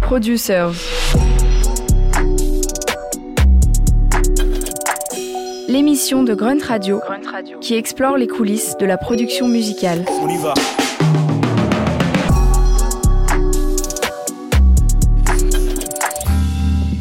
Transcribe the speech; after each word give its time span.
Producers. 0.00 0.72
L'émission 5.68 6.22
de 6.22 6.34
Grunt 6.34 6.62
Radio, 6.66 7.00
qui 7.60 7.74
explore 7.74 8.16
les 8.16 8.26
coulisses 8.26 8.76
de 8.78 8.86
la 8.86 8.96
production 8.96 9.48
musicale. 9.48 10.04
On 10.22 10.28
y 10.28 10.36
va. 10.36 10.54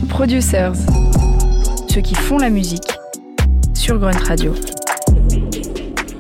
Producers. 0.09 0.73
Ceux 1.87 2.01
qui 2.01 2.15
font 2.15 2.37
la 2.37 2.49
musique 2.49 2.97
sur 3.73 3.99
Grunt 3.99 4.23
Radio. 4.27 4.53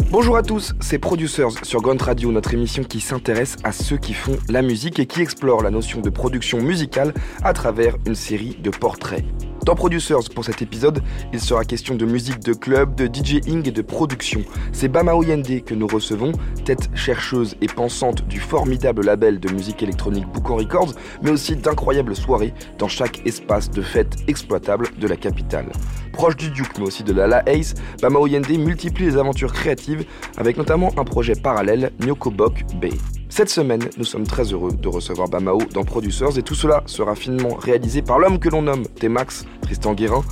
Bonjour 0.09 0.37
à 0.37 0.41
tous, 0.41 0.73
c'est 0.79 0.99
Producers 0.99 1.51
sur 1.63 1.81
Grunt 1.81 2.01
Radio, 2.01 2.31
notre 2.31 2.53
émission 2.53 2.81
qui 2.85 3.01
s'intéresse 3.01 3.57
à 3.65 3.73
ceux 3.73 3.97
qui 3.97 4.13
font 4.13 4.37
la 4.47 4.61
musique 4.61 4.99
et 4.99 5.05
qui 5.05 5.21
explore 5.21 5.61
la 5.61 5.69
notion 5.69 5.99
de 5.99 6.09
production 6.09 6.61
musicale 6.61 7.13
à 7.43 7.51
travers 7.51 7.97
une 8.05 8.15
série 8.15 8.55
de 8.55 8.69
portraits. 8.69 9.25
Dans 9.67 9.75
Producers, 9.75 10.29
pour 10.33 10.45
cet 10.45 10.61
épisode, 10.61 11.01
il 11.33 11.41
sera 11.41 11.65
question 11.65 11.95
de 11.95 12.05
musique 12.05 12.39
de 12.39 12.53
club, 12.53 12.95
de 12.95 13.05
DJing 13.05 13.67
et 13.67 13.71
de 13.71 13.81
production. 13.81 14.39
C'est 14.71 14.87
Bama 14.87 15.13
Oyende 15.13 15.61
que 15.65 15.73
nous 15.73 15.87
recevons, 15.87 16.31
tête 16.63 16.89
chercheuse 16.95 17.57
et 17.59 17.67
pensante 17.67 18.25
du 18.29 18.39
formidable 18.39 19.03
label 19.03 19.41
de 19.41 19.51
musique 19.51 19.83
électronique 19.83 20.25
Boucan 20.29 20.55
Records, 20.55 20.93
mais 21.21 21.31
aussi 21.31 21.57
d'incroyables 21.57 22.15
soirées 22.15 22.53
dans 22.77 22.87
chaque 22.87 23.27
espace 23.27 23.69
de 23.69 23.81
fête 23.81 24.15
exploitable 24.29 24.87
de 24.97 25.05
la 25.05 25.17
capitale. 25.17 25.69
Proche 26.13 26.37
du 26.37 26.49
Duke, 26.49 26.77
mais 26.79 26.85
aussi 26.85 27.03
de 27.03 27.11
la 27.11 27.27
La 27.27 27.43
Ace, 27.45 27.73
Bama 28.01 28.19
Oyende 28.19 28.47
multiplie 28.47 29.07
les 29.07 29.17
aventures 29.17 29.51
créatives 29.51 30.05
avec 30.37 30.55
notamment 30.55 30.93
un 30.95 31.03
projet 31.03 31.35
parallèle, 31.35 31.91
Nyokobok 31.99 32.63
Bay. 32.79 32.93
Cette 33.37 33.49
semaine, 33.49 33.87
nous 33.99 34.03
sommes 34.03 34.25
très 34.25 34.51
heureux 34.51 34.71
de 34.71 34.87
recevoir 34.87 35.29
Bamao 35.29 35.59
dans 35.71 35.83
Producers 35.83 36.39
et 36.39 36.41
tout 36.41 36.55
cela 36.55 36.81
sera 36.87 37.13
finement 37.13 37.53
réalisé 37.53 38.01
par 38.01 38.17
l'homme 38.17 38.39
que 38.39 38.49
l'on 38.49 38.63
nomme 38.63 38.87
T-Max, 38.87 39.45
Tristan 39.61 39.93
Guérin. 39.93 40.23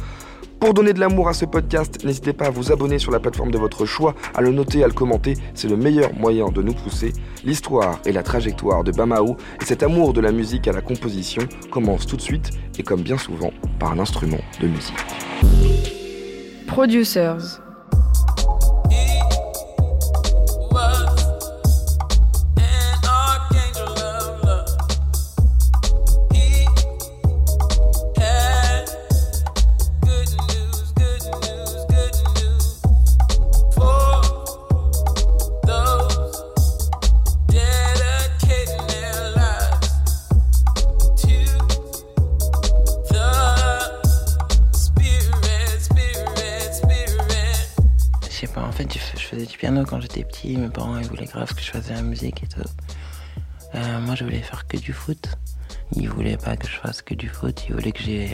Pour 0.60 0.74
donner 0.74 0.92
de 0.92 1.00
l'amour 1.00 1.28
à 1.28 1.36
ce 1.36 1.46
podcast, 1.46 2.04
n'hésitez 2.04 2.34
pas 2.34 2.48
à 2.48 2.50
vous 2.50 2.72
abonner 2.72 2.98
sur 2.98 3.12
la 3.12 3.20
plateforme 3.20 3.52
de 3.52 3.60
votre 3.60 3.86
choix, 3.86 4.16
à 4.34 4.42
le 4.42 4.50
noter, 4.52 4.84
à 4.84 4.88
le 4.88 4.94
commenter, 4.94 5.36
c'est 5.54 5.68
le 5.68 5.78
meilleur 5.78 6.16
moyen 6.16 6.50
de 6.50 6.64
nous 6.64 6.74
pousser. 6.74 7.14
L'histoire 7.44 8.00
et 8.06 8.12
la 8.12 8.24
trajectoire 8.24 8.84
de 8.84 8.92
Bamao 8.92 9.38
et 9.62 9.66
cet 9.66 9.84
amour 9.84 10.12
de 10.14 10.22
la 10.22 10.32
musique 10.32 10.68
à 10.68 10.72
la 10.72 10.82
composition 10.82 11.44
commencent 11.70 12.08
tout 12.08 12.18
de 12.18 12.24
suite 12.24 12.50
et 12.80 12.82
comme 12.82 13.04
bien 13.04 13.20
souvent 13.20 13.52
par 13.78 13.92
un 13.92 14.00
instrument 14.00 14.42
de 14.60 14.68
musique. 14.68 14.96
Producers. 16.66 17.65
J'étais 50.16 50.28
petit. 50.28 50.58
Mes 50.58 50.70
parents 50.70 50.98
ils 50.98 51.08
voulaient 51.08 51.26
grave 51.26 51.54
que 51.54 51.62
je 51.62 51.72
fasse 51.72 51.88
de 51.88 51.94
la 51.94 52.02
musique 52.02 52.44
et 52.44 52.48
tout. 52.48 52.62
Euh, 53.76 54.00
moi, 54.02 54.16
je 54.16 54.24
voulais 54.24 54.42
faire 54.42 54.68
que 54.68 54.78
du 54.78 54.94
foot. 54.94 55.38
Ils 55.96 56.10
voulaient 56.10 56.38
pas 56.38 56.56
que 56.56 56.68
je 56.68 56.78
fasse 56.78 57.02
que 57.02 57.14
du 57.14 57.28
foot. 57.28 57.66
Ils 57.68 57.76
voulaient 57.76 57.92
que 57.92 58.02
j'ai 58.02 58.30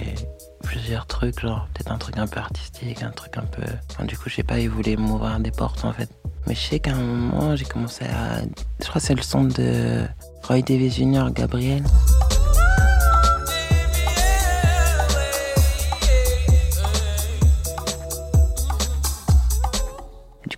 plusieurs 0.64 1.08
trucs, 1.08 1.40
genre 1.40 1.68
peut-être 1.74 1.92
un 1.92 1.98
truc 1.98 2.18
un 2.18 2.28
peu 2.28 2.40
artistique, 2.40 3.02
un 3.02 3.12
truc 3.12 3.38
un 3.38 3.46
peu. 3.46 3.64
Enfin, 3.92 4.06
du 4.06 4.18
coup, 4.18 4.30
je 4.30 4.36
sais 4.36 4.44
pas, 4.44 4.60
ils 4.60 4.70
voulaient 4.70 4.96
m'ouvrir 4.96 5.40
des 5.40 5.52
portes 5.52 5.84
en 5.84 5.94
fait. 5.94 6.10
Mais 6.48 6.56
je 6.56 6.60
sais 6.60 6.80
qu'à 6.80 6.92
un 6.92 7.02
moment, 7.02 7.56
j'ai 7.56 7.66
commencé 7.66 8.06
à. 8.06 8.42
Je 8.80 8.88
crois 8.88 9.02
que 9.02 9.08
c'est 9.08 9.16
le 9.16 9.22
son 9.24 9.46
de 9.46 10.06
Roy 10.44 10.62
Davis 10.62 10.96
Jr., 10.96 11.32
Gabriel. 11.34 11.84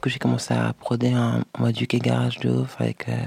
J'ai 0.05 0.19
commencé 0.19 0.53
à 0.53 0.73
proder 0.73 1.15
en 1.15 1.41
mode 1.59 1.75
Garage 1.75 2.39
de 2.39 2.49
ouf 2.49 2.75
avec, 2.79 3.07
euh, 3.07 3.25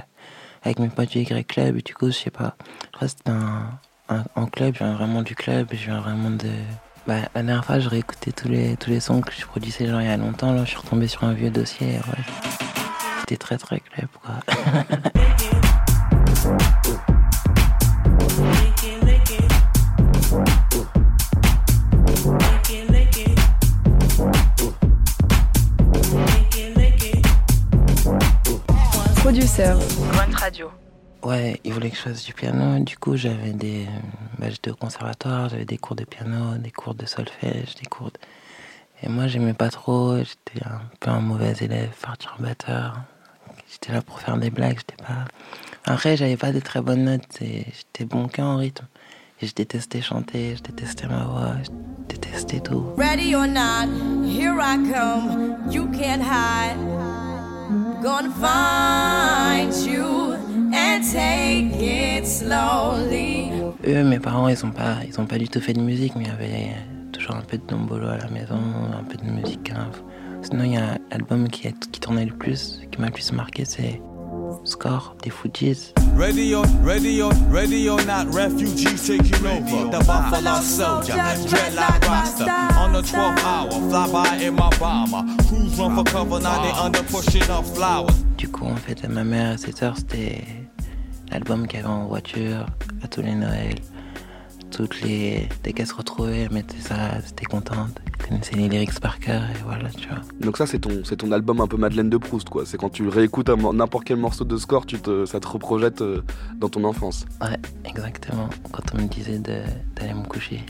avec 0.62 0.78
mes 0.78 0.88
potes 0.88 1.10
du 1.10 1.20
Y 1.20 1.47
Club. 1.47 1.78
Et 1.78 1.82
du 1.82 1.94
coup, 1.94 2.06
je 2.06 2.12
sais 2.12 2.31
pas, 2.31 2.56
c'était 3.00 3.31
un, 3.31 3.78
un, 4.09 4.47
club, 4.47 4.75
je 4.75 4.84
viens 4.84 4.94
vraiment 4.94 5.22
du 5.22 5.34
club, 5.34 5.69
je 5.72 5.87
viens 5.87 6.00
vraiment 6.00 6.31
de. 6.31 6.50
Bah, 7.06 7.20
la 7.34 7.42
dernière 7.42 7.64
fois, 7.64 7.78
je 7.78 7.88
réécoutais 7.88 8.32
tous 8.32 8.48
les, 8.48 8.76
tous 8.76 8.91
les 8.91 9.00
sons 9.00 9.20
que 9.20 9.32
je 9.32 9.47
produisais 9.47 9.87
genre 9.87 10.00
il 10.00 10.06
y 10.06 10.10
a 10.10 10.16
longtemps. 10.16 10.53
Là, 10.53 10.64
je 10.64 10.70
suis 10.70 10.78
retombé 10.78 11.06
sur 11.06 11.25
un 11.25 11.32
vieux 11.32 11.50
dossier. 11.50 11.87
Ouais. 11.87 12.25
C'était 13.20 13.37
très 13.37 13.58
très 13.58 13.81
club, 13.81 14.08
quoi. 14.22 14.34
Producers. 29.56 29.78
Grunt 30.12 30.34
Radio. 30.39 30.71
Ouais, 31.22 31.59
ils 31.65 31.72
voulaient 31.72 31.91
que 31.91 31.97
je 31.97 32.03
fasse 32.03 32.25
du 32.25 32.34
piano. 32.34 32.78
Du 32.84 32.99
coup, 32.99 33.17
j'avais 33.17 33.53
des. 33.53 33.87
Bah, 34.39 34.50
j'étais 34.50 34.71
au 34.71 34.75
conservatoire, 34.75 35.49
j'avais 35.49 35.65
des 35.65 35.78
cours 35.78 35.97
de 35.97 36.05
piano, 36.05 36.56
des 36.59 36.71
cours 36.71 36.94
de 36.94 37.06
solfège, 37.06 37.75
des 37.77 37.87
cours 37.87 38.11
de. 38.11 38.19
Et 39.03 39.09
moi, 39.09 39.28
j'aimais 39.28 39.55
pas 39.55 39.71
trop. 39.71 40.19
J'étais 40.19 40.62
un 40.67 40.83
peu 41.00 41.11
un 41.11 41.21
mauvais 41.21 41.55
élève, 41.61 41.91
perturbateur. 42.03 43.00
J'étais 43.71 43.93
là 43.93 44.03
pour 44.03 44.21
faire 44.21 44.37
des 44.37 44.50
blagues, 44.50 44.78
j'étais 44.78 45.03
pas. 45.03 45.25
Après, 45.87 46.19
j'avais 46.19 46.37
pas 46.37 46.53
de 46.53 46.61
très 46.61 46.83
bonnes 46.83 47.05
notes 47.05 47.41
et 47.41 47.67
j'étais 47.75 48.05
bon 48.05 48.28
qu'en 48.28 48.59
rythme. 48.59 48.87
Et 49.41 49.47
je 49.47 49.55
détestais 49.55 50.03
chanter, 50.03 50.56
je 50.56 50.62
détestais 50.62 51.06
ma 51.06 51.25
voix, 51.25 51.56
je 51.62 51.71
détestais 52.09 52.61
tout. 52.61 52.84
Ready 52.99 53.34
or 53.34 53.47
not, 53.47 53.88
here 54.23 54.59
I 54.61 54.77
come. 54.93 55.56
You 55.71 55.87
can't 55.93 56.23
hide. 56.23 56.77
Gonna 58.03 58.31
find 58.31 59.16
Eux, 63.87 64.04
mes 64.04 64.19
parents, 64.19 64.49
ils 64.49 64.65
ont 64.65 64.71
pas, 64.71 64.97
pas 65.28 65.38
du 65.38 65.49
tout 65.49 65.60
fait 65.60 65.72
de 65.72 65.81
musique, 65.81 66.15
mais 66.16 66.25
il 66.25 66.28
y 66.28 66.31
avait 66.31 66.71
toujours 67.12 67.37
un 67.37 67.41
peu 67.43 67.56
de 67.59 67.62
dombolo 67.66 68.09
à 68.09 68.16
la 68.19 68.28
maison, 68.28 68.59
un 68.99 69.05
peu 69.05 69.16
de 69.16 69.31
musique. 69.31 69.72
Sinon, 70.43 70.65
il 70.65 70.72
y 70.72 70.76
a 70.76 70.99
l'album 71.10 71.49
qui, 71.49 71.69
est- 71.69 71.91
qui 71.91 72.00
tournait 72.00 72.25
le 72.26 72.32
plus, 72.34 72.81
qui 72.91 73.00
m'a 73.00 73.06
le 73.09 73.12
plus 73.12 73.32
marqué, 73.32 73.65
c'est 73.65 74.00
Score 74.66 75.15
des 75.22 75.31
Fujis. 75.31 75.93
Ready 76.15 76.54
or, 76.54 76.65
ready 76.82 77.22
or, 77.22 77.32
ready 77.49 77.88
or 77.88 78.03
not, 78.04 78.27
refugees 78.34 79.06
taking 79.06 79.47
over. 79.47 79.91
The 79.91 80.04
Buffalo 80.04 80.60
Soldier, 80.60 81.15
dreadlock 81.47 82.03
roster. 82.09 82.50
On 82.78 82.93
the 82.93 83.03
12th 83.03 83.44
hour, 83.44 83.71
fly 83.71 84.10
by 84.12 84.37
in 84.43 84.55
my 84.55 84.71
bomber. 84.78 85.25
Crews 85.49 85.78
run 85.78 85.94
for 85.94 86.05
cover, 86.05 86.41
now 86.41 86.62
they 86.62 86.72
under 86.72 87.03
pushing 87.05 87.49
up 87.50 87.65
flowers. 87.65 88.25
Du 88.37 88.49
coup, 88.49 88.66
en 88.66 88.76
fait, 88.76 89.06
ma 89.09 89.25
mère 89.25 89.53
et 89.53 89.59
ses 89.59 89.72
sœurs, 89.72 89.97
c'était 89.97 90.44
l'album 91.31 91.66
qu'il 91.66 91.81
y 91.81 91.82
avait 91.82 91.93
en 91.93 92.06
voiture, 92.06 92.66
à 93.03 93.09
tous 93.09 93.22
les 93.22 93.34
Noëls. 93.34 93.81
Toutes 94.76 95.00
les. 95.00 95.48
Dès 95.64 95.72
qu'elles 95.72 95.87
se 95.87 95.94
retrouvaient, 95.94 96.41
elles 96.42 96.53
mettaient 96.53 96.76
ça, 96.81 96.94
elles 97.14 97.31
étaient 97.31 97.47
contentes. 97.47 97.98
Elles 98.20 98.26
connaissaient 98.28 98.56
les 98.56 98.69
lyrics 98.69 99.00
par 99.00 99.19
cœur, 99.19 99.41
et 99.42 99.59
voilà, 99.64 99.88
tu 99.88 100.06
vois. 100.09 100.19
Donc 100.41 100.59
ça 100.59 100.66
c'est 100.66 100.78
ton, 100.81 101.03
c'est 101.04 101.16
ton 101.16 101.32
album 101.32 101.60
un 101.62 101.66
peu 101.66 101.78
Madeleine 101.78 102.10
de 102.10 102.19
Proust 102.19 102.50
quoi. 102.50 102.67
C'est 102.67 102.76
quand 102.76 102.90
tu 102.90 103.08
réécoutes 103.08 103.49
un 103.49 103.56
n'importe 103.73 104.05
quel 104.05 104.19
morceau 104.19 104.44
de 104.44 104.56
score, 104.58 104.84
tu 104.84 104.99
te, 104.99 105.25
ça 105.25 105.40
te 105.40 105.49
reprojette 105.49 106.02
euh, 106.02 106.20
dans 106.58 106.69
ton 106.69 106.84
enfance. 106.84 107.25
Ouais, 107.40 107.56
exactement. 107.87 108.50
Quand 108.70 108.82
on 108.94 109.02
me 109.02 109.08
disait 109.08 109.38
de- 109.38 109.62
d'aller 109.96 110.12
me 110.14 110.25
coucher. 110.26 110.61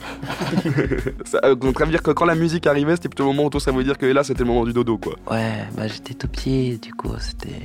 Ça, 1.24 1.40
euh, 1.44 1.54
donc 1.56 1.78
ça 1.78 1.84
veut 1.84 1.90
dire 1.90 2.02
que 2.02 2.12
quand 2.12 2.24
la 2.26 2.34
musique 2.36 2.66
arrivait, 2.66 2.94
c'était 2.96 3.08
plutôt 3.08 3.24
le 3.24 3.30
moment 3.30 3.46
où 3.46 3.50
toi 3.50 3.60
ça 3.60 3.72
veut 3.72 3.82
dire 3.84 3.98
que 3.98 4.06
là 4.06 4.22
c'était 4.22 4.40
le 4.44 4.48
moment 4.48 4.64
du 4.64 4.72
dodo 4.72 4.98
quoi. 4.98 5.16
Ouais, 5.30 5.64
bah 5.76 5.88
j'étais 5.88 6.14
tout 6.14 6.28
petit, 6.28 6.78
du 6.78 6.92
coup 6.94 7.10
c'était. 7.18 7.58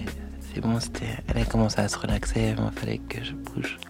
C'est 0.53 0.61
bon, 0.61 0.79
c'était. 0.79 1.05
Elle 1.27 1.41
a 1.41 1.45
commencé 1.45 1.79
à 1.79 1.87
se 1.87 1.97
relaxer, 1.97 2.55
il 2.57 2.79
fallait 2.79 2.97
que 2.97 3.23
je 3.23 3.33
bouge. 3.33 3.77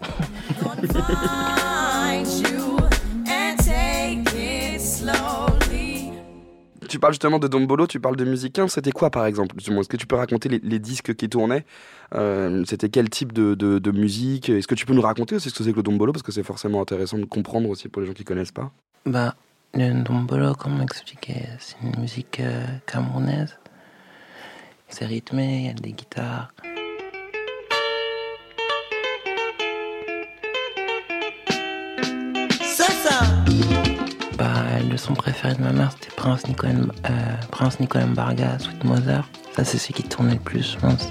Tu 6.88 6.98
parles 6.98 7.12
justement 7.14 7.38
de 7.38 7.48
Dombolo, 7.48 7.86
tu 7.86 8.00
parles 8.00 8.16
de 8.16 8.24
musicain, 8.24 8.68
c'était 8.68 8.90
quoi 8.90 9.10
par 9.10 9.24
exemple 9.24 9.56
Est-ce 9.58 9.88
que 9.88 9.96
tu 9.96 10.06
peux 10.06 10.16
raconter 10.16 10.48
les, 10.50 10.58
les 10.62 10.78
disques 10.78 11.14
qui 11.14 11.28
tournaient? 11.28 11.64
Euh, 12.14 12.64
C'était 12.66 12.90
quel 12.90 13.08
type 13.08 13.32
de, 13.32 13.54
de- 13.54 13.78
de 13.78 13.90
musique? 13.92 14.50
Est-ce 14.50 14.66
que 14.66 14.74
tu 14.74 14.84
peux 14.84 14.92
nous 14.92 15.00
raconter 15.00 15.36
aussi 15.36 15.48
ce 15.48 15.54
que 15.56 15.64
c'est 15.64 15.70
que 15.72 15.76
le 15.76 15.82
Dombolo? 15.82 16.12
Parce 16.12 16.22
que 16.22 16.32
c'est 16.32 16.42
forcément 16.42 16.82
intéressant 16.82 17.18
de 17.18 17.24
comprendre 17.24 17.68
aussi 17.70 17.88
pour 17.88 18.02
les 18.02 18.08
gens 18.08 18.12
qui 18.14 18.24
connaissent 18.24 18.52
pas. 18.52 18.70
Bah, 19.06 19.34
le 19.74 19.90
Ndombolo, 19.90 20.54
comment 20.54 20.82
expliquer? 20.82 21.46
C'est 21.58 21.76
une 21.82 21.98
musique 21.98 22.40
euh, 22.40 22.66
camerounaise. 22.86 23.56
C'est 24.94 25.06
rythmé, 25.06 25.56
il 25.56 25.66
y 25.66 25.70
a 25.70 25.72
des 25.72 25.92
guitares. 25.92 26.52
C'est 32.60 32.92
ça 32.92 33.20
Bah, 34.36 34.52
le 34.90 34.96
son 34.98 35.14
préféré 35.14 35.54
de 35.54 35.62
ma 35.62 35.72
mère, 35.72 35.92
c'était 35.92 36.14
Prince, 36.14 36.46
Nicolas, 36.46 36.72
euh, 36.74 37.10
Prince 37.50 37.80
Nicolas 37.80 38.04
Barga, 38.04 38.58
Sweet 38.58 38.84
Mother. 38.84 39.26
Ça, 39.56 39.64
c'est 39.64 39.78
celui 39.78 39.94
qui 39.94 40.02
tournait 40.02 40.34
le 40.34 40.40
plus, 40.40 40.72
je 40.72 40.78
pense. 40.78 41.08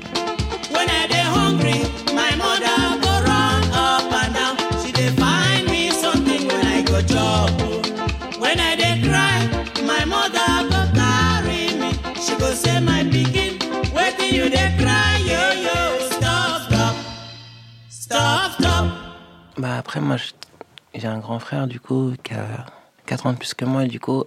Bah, 19.61 19.77
après, 19.77 20.01
moi, 20.01 20.15
j'ai 20.95 21.07
un 21.07 21.19
grand 21.19 21.37
frère, 21.37 21.67
du 21.67 21.79
coup, 21.79 22.15
qui 22.23 22.33
a 22.33 22.65
4 23.05 23.27
ans 23.27 23.33
de 23.33 23.37
plus 23.37 23.53
que 23.53 23.63
moi, 23.63 23.85
et 23.85 23.87
du 23.87 23.99
coup, 23.99 24.23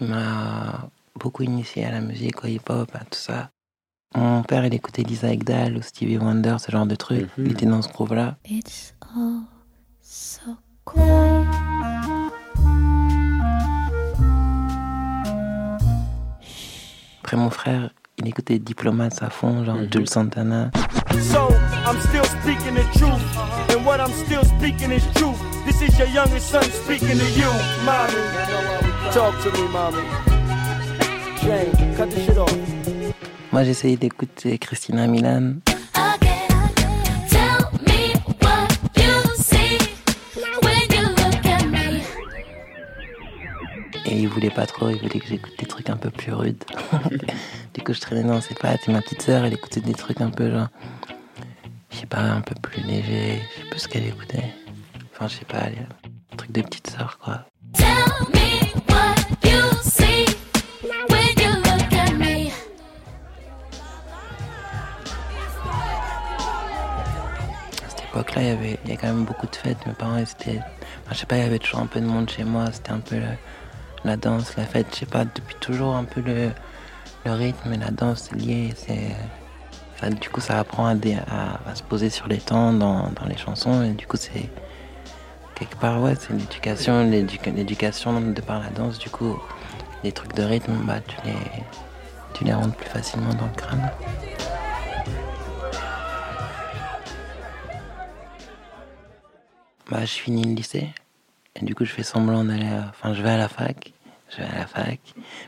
il 0.00 0.06
m'a 0.06 0.88
beaucoup 1.16 1.42
initié 1.42 1.84
à 1.84 1.90
la 1.90 2.00
musique, 2.00 2.44
au 2.44 2.46
hip-hop, 2.46 2.88
à 2.94 3.00
tout 3.00 3.18
ça. 3.18 3.50
Mon 4.14 4.44
père, 4.44 4.64
il 4.64 4.72
écoutait 4.72 5.02
Lisa 5.02 5.32
Ekdahl 5.32 5.76
ou 5.76 5.82
Stevie 5.82 6.16
Wonder, 6.16 6.58
ce 6.60 6.70
genre 6.70 6.86
de 6.86 6.94
trucs. 6.94 7.28
Il 7.38 7.50
était 7.50 7.66
dans 7.66 7.82
ce 7.82 7.88
groupe-là. 7.88 8.36
It's 8.48 8.94
all 9.00 9.40
so 10.00 10.42
quiet. 10.84 11.48
Après, 17.20 17.36
mon 17.36 17.50
frère, 17.50 17.90
il 18.22 18.28
écoutait 18.28 18.58
Diplomates 18.58 19.22
à 19.22 19.30
fond, 19.30 19.64
genre 19.64 19.78
Jules 19.90 20.08
Santana. 20.08 20.70
So 21.20 21.48
I'm 21.84 21.98
still 22.00 22.24
speaking 22.24 22.74
the 22.74 22.84
truth, 22.96 23.20
and 23.70 23.84
what 23.84 23.98
I'm 24.00 24.12
still 24.12 24.44
speaking 24.44 24.92
is 24.92 25.02
truth. 25.14 25.38
This 25.66 25.82
is 25.82 25.98
your 25.98 26.08
youngest 26.08 26.48
son 26.48 26.62
speaking 26.62 27.18
to 27.18 27.28
you, 27.38 27.50
mommy. 27.84 28.14
Talk 29.12 29.34
to 29.42 29.50
me, 29.50 29.68
mommy. 29.72 30.02
Jane, 31.42 31.96
cut 31.96 32.10
the 32.10 32.20
shit 32.20 32.38
off. 32.38 32.56
Moi, 33.50 33.64
j'essayais 33.64 33.96
d'écouter 33.96 34.58
Christina 34.58 35.06
Milan. 35.06 35.54
Et 44.04 44.16
il 44.16 44.28
voulait 44.28 44.50
pas 44.50 44.66
trop, 44.66 44.90
il 44.90 44.98
voulait 44.98 45.20
que 45.20 45.26
j'écoute 45.26 45.54
des 45.58 45.66
trucs 45.66 45.88
un 45.88 45.96
peu 45.96 46.10
plus 46.10 46.32
rudes. 46.32 46.62
du 47.74 47.82
coup, 47.82 47.92
je 47.92 48.00
traînais 48.00 48.22
dans 48.24 48.40
ses 48.40 48.54
pattes. 48.54 48.88
Et 48.88 48.92
ma 48.92 49.00
petite 49.02 49.22
sœur, 49.22 49.44
elle 49.44 49.52
écoutait 49.54 49.80
des 49.80 49.94
trucs 49.94 50.20
un 50.20 50.30
peu 50.30 50.50
genre. 50.50 50.68
Je 51.90 51.98
sais 51.98 52.06
pas, 52.06 52.20
un 52.20 52.40
peu 52.40 52.54
plus 52.60 52.82
léger. 52.82 53.40
Je 53.56 53.62
sais 53.62 53.68
plus 53.70 53.80
ce 53.80 53.88
qu'elle 53.88 54.06
écoutait. 54.06 54.44
Enfin, 55.12 55.28
je 55.28 55.38
sais 55.38 55.44
pas, 55.44 55.68
les 55.68 56.36
trucs 56.36 56.52
de 56.52 56.62
petite 56.62 56.88
sœur, 56.90 57.18
quoi. 57.22 57.44
Tell 57.74 57.86
me 58.34 58.80
what 58.88 59.48
you 59.48 59.60
see 59.82 60.26
when 61.08 61.28
you 61.38 61.50
look 61.56 61.92
at 61.92 62.12
me. 62.14 62.50
À 67.84 67.88
cette 67.88 68.04
époque-là, 68.04 68.42
il 68.42 68.48
y 68.48 68.50
avait, 68.50 68.78
il 68.84 68.90
y 68.90 68.94
a 68.94 68.96
quand 68.96 69.06
même 69.08 69.24
beaucoup 69.24 69.46
de 69.46 69.56
fêtes. 69.56 69.78
Mes 69.86 69.92
parents, 69.94 70.16
ils 70.18 70.22
étaient. 70.22 70.58
Enfin, 71.04 71.12
je 71.12 71.18
sais 71.18 71.26
pas, 71.26 71.36
il 71.36 71.42
y 71.42 71.46
avait 71.46 71.58
toujours 71.58 71.80
un 71.80 71.86
peu 71.86 72.00
de 72.00 72.06
monde 72.06 72.28
chez 72.30 72.44
moi. 72.44 72.66
C'était 72.72 72.92
un 72.92 73.00
peu 73.00 73.16
le- 73.16 73.36
la 74.04 74.16
danse, 74.16 74.56
la 74.56 74.64
fête. 74.64 74.86
Je 74.94 75.00
sais 75.00 75.06
pas, 75.06 75.24
depuis 75.24 75.56
toujours 75.60 75.94
un 75.94 76.04
peu 76.04 76.20
le, 76.20 76.50
le 77.24 77.32
rythme 77.32 77.72
et 77.72 77.76
la 77.78 77.90
danse 77.90 78.28
c'est 78.30 78.36
lié. 78.36 78.72
C'est. 78.76 79.14
enfin, 79.94 80.10
du 80.10 80.28
coup, 80.28 80.40
ça 80.40 80.58
apprend 80.58 80.86
à, 80.86 81.74
se 81.74 81.82
poser 81.82 82.10
sur 82.10 82.26
les 82.28 82.38
temps 82.38 82.72
dans, 82.72 83.10
les 83.28 83.36
chansons. 83.36 83.82
Et 83.82 83.90
du 83.92 84.06
coup, 84.06 84.16
c'est. 84.16 84.48
Quelque 85.54 85.76
part, 85.76 86.00
ouais, 86.00 86.14
c'est 86.18 86.32
l'éducation, 86.32 87.04
l'éduca- 87.08 87.54
l'éducation 87.54 88.20
de 88.20 88.40
par 88.40 88.60
la 88.60 88.70
danse. 88.70 88.98
Du 88.98 89.10
coup, 89.10 89.38
les 90.02 90.10
trucs 90.12 90.34
de 90.34 90.42
rythme, 90.42 90.72
bah, 90.84 91.00
tu 91.06 91.16
les, 91.24 91.34
tu 92.34 92.44
les 92.44 92.52
rentres 92.52 92.74
plus 92.74 92.88
facilement 92.88 93.32
dans 93.34 93.46
le 93.46 93.54
crâne. 93.56 93.90
Bah, 99.90 100.04
je 100.04 100.12
finis 100.12 100.44
le 100.44 100.54
lycée. 100.54 100.88
Et 101.60 101.64
du 101.64 101.74
coup, 101.74 101.84
je 101.84 101.92
fais 101.92 102.02
semblant 102.02 102.44
d'aller. 102.44 102.66
à- 102.66 102.86
Enfin, 102.90 103.12
je 103.14 103.22
vais 103.22 103.30
à 103.30 103.36
la 103.36 103.48
fac. 103.48 103.92
Je 104.32 104.42
vais 104.42 104.48
à 104.48 104.58
la 104.60 104.66
fac. 104.66 105.00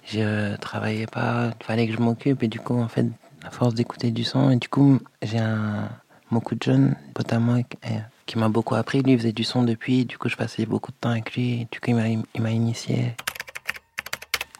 Je 0.04 0.56
travaillais 0.56 1.06
pas. 1.06 1.52
Il 1.60 1.64
fallait 1.64 1.86
que 1.86 1.92
je 1.94 1.98
m'occupe. 1.98 2.42
Et 2.42 2.48
du 2.48 2.60
coup, 2.60 2.78
en 2.78 2.88
fait, 2.88 3.06
à 3.44 3.50
force 3.50 3.74
d'écouter 3.74 4.10
du 4.10 4.24
son. 4.24 4.50
Et 4.50 4.56
du 4.56 4.68
coup, 4.68 5.00
j'ai 5.22 5.38
un. 5.38 5.88
Beaucoup 6.30 6.54
de 6.54 6.62
jeunes, 6.62 6.96
pote 7.12 7.32
euh, 7.32 7.98
qui 8.26 8.38
m'a 8.38 8.48
beaucoup 8.48 8.74
appris. 8.74 9.02
Lui, 9.02 9.16
faisait 9.16 9.32
du 9.32 9.44
son 9.44 9.62
depuis. 9.62 10.04
Du 10.04 10.18
coup, 10.18 10.28
je 10.28 10.36
passais 10.36 10.66
beaucoup 10.66 10.90
de 10.90 10.96
temps 10.96 11.10
avec 11.10 11.34
lui. 11.34 11.68
Du 11.70 11.80
coup, 11.80 11.90
il 11.90 12.42
m'a 12.42 12.50
initié. 12.50 13.14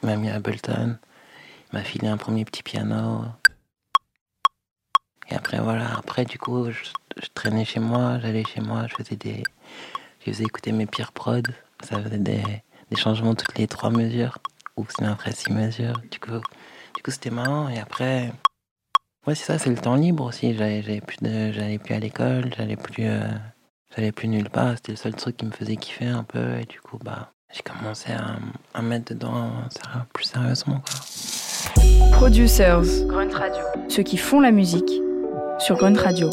Il 0.03 0.06
m'a 0.06 0.17
mis 0.17 0.29
à 0.29 0.37
Ableton. 0.37 0.99
Il 1.73 1.79
m'a 1.79 1.82
filé 1.82 2.06
un 2.06 2.17
premier 2.17 2.44
petit 2.44 2.62
piano. 2.62 3.25
Et 5.31 5.35
après, 5.35 5.59
voilà. 5.59 5.97
Après, 5.97 6.25
du 6.25 6.38
coup, 6.38 6.71
je, 6.71 6.85
je 7.21 7.29
traînais 7.35 7.65
chez 7.65 7.81
moi. 7.81 8.21
J'allais 8.21 8.44
chez 8.44 8.61
moi. 8.61 8.87
Je 8.87 8.94
faisais 8.94 9.17
des. 9.17 9.43
Je 10.21 10.31
faisais 10.31 10.44
écouter 10.44 10.71
mes 10.71 10.87
pires 10.87 11.12
prods. 11.12 11.41
Ça 11.82 12.00
faisait 12.00 12.19
des, 12.19 12.43
des 12.94 13.00
changements 13.00 13.35
toutes 13.35 13.58
les 13.58 13.67
trois 13.67 13.91
mesures. 13.91 14.38
Ou 14.76 14.85
sinon 14.96 15.12
après 15.12 15.32
six 15.32 15.52
mesures. 15.52 16.00
Du 16.11 16.19
coup, 16.19 16.41
du 16.96 17.02
coup 17.02 17.11
c'était 17.11 17.31
marrant. 17.31 17.69
Et 17.69 17.79
après. 17.79 18.32
Ouais, 19.26 19.35
c'est 19.35 19.44
ça, 19.44 19.58
c'est 19.58 19.70
le 19.70 19.76
temps 19.76 19.94
libre 19.94 20.25
aussi. 20.25 20.55
J'allais 20.55 20.82
j'allais 20.82 21.00
plus, 21.00 21.17
de- 21.23 21.52
j'allais 21.52 21.79
plus 21.79 21.94
à 21.94 21.99
l'école. 21.99 22.52
J'allais 22.56 22.76
plus. 22.76 23.05
euh, 23.06 23.29
j'allais 23.94 24.12
plus 24.12 24.29
nulle 24.29 24.50
part. 24.50 24.73
C'était 24.76 24.93
le 24.93 24.96
seul 24.99 25.14
truc 25.14 25.37
qui 25.37 25.46
me 25.46 25.50
faisait 25.52 25.76
kiffer 25.76 26.06
un 26.08 26.25
peu. 26.25 26.58
Et 26.58 26.64
du 26.64 26.81
coup, 26.81 26.99
bah. 27.02 27.31
J'ai 27.52 27.62
commencé 27.62 28.11
à, 28.11 28.35
à 28.76 28.82
mettre 28.82 29.14
dedans 29.14 29.49
plus 30.12 30.25
sérieusement, 30.25 30.81
quoi. 30.81 32.11
Producers, 32.11 33.06
Grunt 33.06 33.31
Radio. 33.32 33.62
Ceux 33.88 34.02
qui 34.02 34.17
font 34.17 34.40
la 34.40 34.50
musique 34.50 34.90
sur 35.61 35.76
Grunt 35.76 35.94
Radio. 35.97 36.31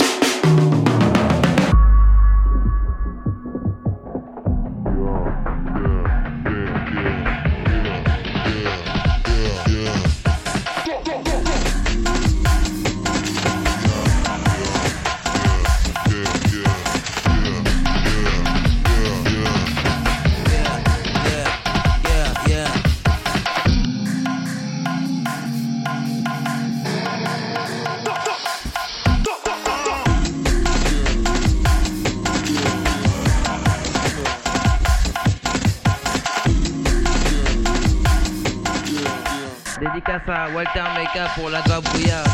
Dédicace 40.74 40.78
à 40.78 40.84
Walter 40.84 41.00
Meka 41.00 41.30
pour 41.36 41.50
la 41.50 41.62
doigt 41.62 41.82
brouillard. 41.82 42.31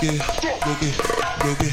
Bloqué, 0.00 0.18
bloqué, 0.64 0.92
bloqué. 1.40 1.72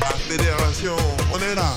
La 0.00 0.08
fédération, 0.08 0.96
on 1.32 1.38
est 1.38 1.54
là. 1.54 1.76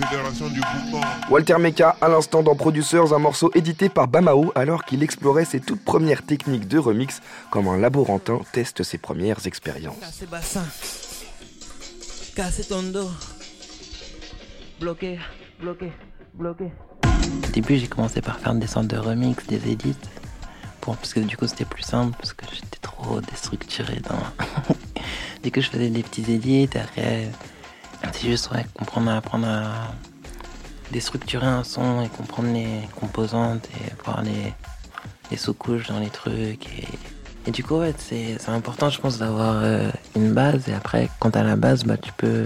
Fédération 0.00 0.48
du 0.48 0.58
boucan. 0.58 1.00
Walter 1.30 1.58
Meka, 1.60 1.96
à 2.00 2.08
l'instant 2.08 2.42
dans 2.42 2.56
Producers, 2.56 3.12
un 3.12 3.20
morceau 3.20 3.52
édité 3.54 3.88
par 3.88 4.08
Bamao 4.08 4.50
alors 4.56 4.84
qu'il 4.84 5.04
explorait 5.04 5.44
ses 5.44 5.60
toutes 5.60 5.84
premières 5.84 6.26
techniques 6.26 6.66
de 6.66 6.78
remix 6.78 7.20
comme 7.52 7.68
un 7.68 7.78
laborantin 7.78 8.40
teste 8.52 8.82
ses 8.82 8.98
premières 8.98 9.46
expériences. 9.46 10.00
Casser 10.00 10.26
bassin. 10.26 10.64
Casser 12.34 12.64
ton 12.64 12.82
dos. 12.82 13.10
Bloqué, 14.80 15.20
bloqué, 15.60 15.92
bloqué. 16.34 16.72
Au 17.04 17.50
début, 17.52 17.78
j'ai 17.78 17.86
commencé 17.86 18.20
par 18.22 18.40
faire 18.40 18.54
des 18.54 18.66
sortes 18.66 18.88
de 18.88 18.96
remix, 18.96 19.46
des 19.46 19.70
edits. 19.70 19.94
Parce 20.96 21.14
que 21.14 21.20
du 21.20 21.36
coup, 21.36 21.46
c'était 21.46 21.64
plus 21.64 21.82
simple, 21.82 22.16
parce 22.18 22.32
que 22.32 22.44
j'étais 22.52 22.78
trop 22.80 23.20
déstructuré 23.20 24.00
dans. 24.08 24.74
du 25.42 25.52
coup, 25.52 25.60
je 25.60 25.68
faisais 25.68 25.90
des 25.90 26.02
petits 26.02 26.32
edits, 26.32 26.68
après, 26.74 27.28
c'est 28.12 28.28
juste 28.28 28.50
ouais, 28.52 28.64
comprendre, 28.74 29.10
apprendre 29.10 29.46
à 29.46 29.94
déstructurer 30.90 31.46
un 31.46 31.64
son 31.64 32.02
et 32.02 32.08
comprendre 32.08 32.52
les 32.52 32.88
composantes 32.98 33.66
et 33.66 34.04
voir 34.04 34.22
les, 34.22 35.36
sous-couches 35.36 35.88
dans 35.88 36.00
les 36.00 36.08
trucs. 36.08 36.66
Et, 37.46 37.50
du 37.50 37.64
coup, 37.64 37.80
c'est 37.96 38.36
important, 38.48 38.90
je 38.90 39.00
pense, 39.00 39.18
d'avoir 39.18 39.62
euh, 39.62 39.88
une 40.16 40.32
base. 40.32 40.68
Et 40.68 40.74
après, 40.74 41.08
quand 41.18 41.30
t'as 41.30 41.42
la 41.42 41.56
base, 41.56 41.84
bah, 41.84 41.96
tu 41.96 42.12
peux, 42.12 42.44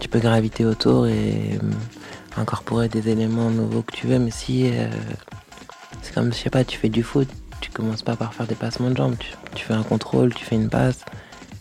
tu 0.00 0.08
peux 0.08 0.18
graviter 0.18 0.64
autour 0.64 1.06
et 1.06 1.58
euh, 1.62 1.70
incorporer 2.36 2.88
des 2.88 3.08
éléments 3.08 3.50
nouveaux 3.50 3.82
que 3.82 3.92
tu 3.92 4.08
veux. 4.08 4.18
Mais 4.18 4.32
si 4.32 4.70
euh, 4.72 4.88
c'est 6.02 6.14
comme, 6.14 6.32
je 6.32 6.38
sais 6.38 6.50
pas, 6.50 6.64
tu 6.64 6.78
fais 6.78 6.88
du 6.88 7.02
foot, 7.02 7.28
tu 7.64 7.70
commences 7.70 8.02
pas 8.02 8.14
par 8.14 8.34
faire 8.34 8.46
des 8.46 8.54
passements 8.54 8.90
de 8.90 8.96
jambes. 8.96 9.16
Tu, 9.54 9.64
fais 9.64 9.72
un 9.72 9.82
contrôle, 9.82 10.34
tu 10.34 10.44
fais 10.44 10.54
une 10.54 10.68
passe. 10.68 11.02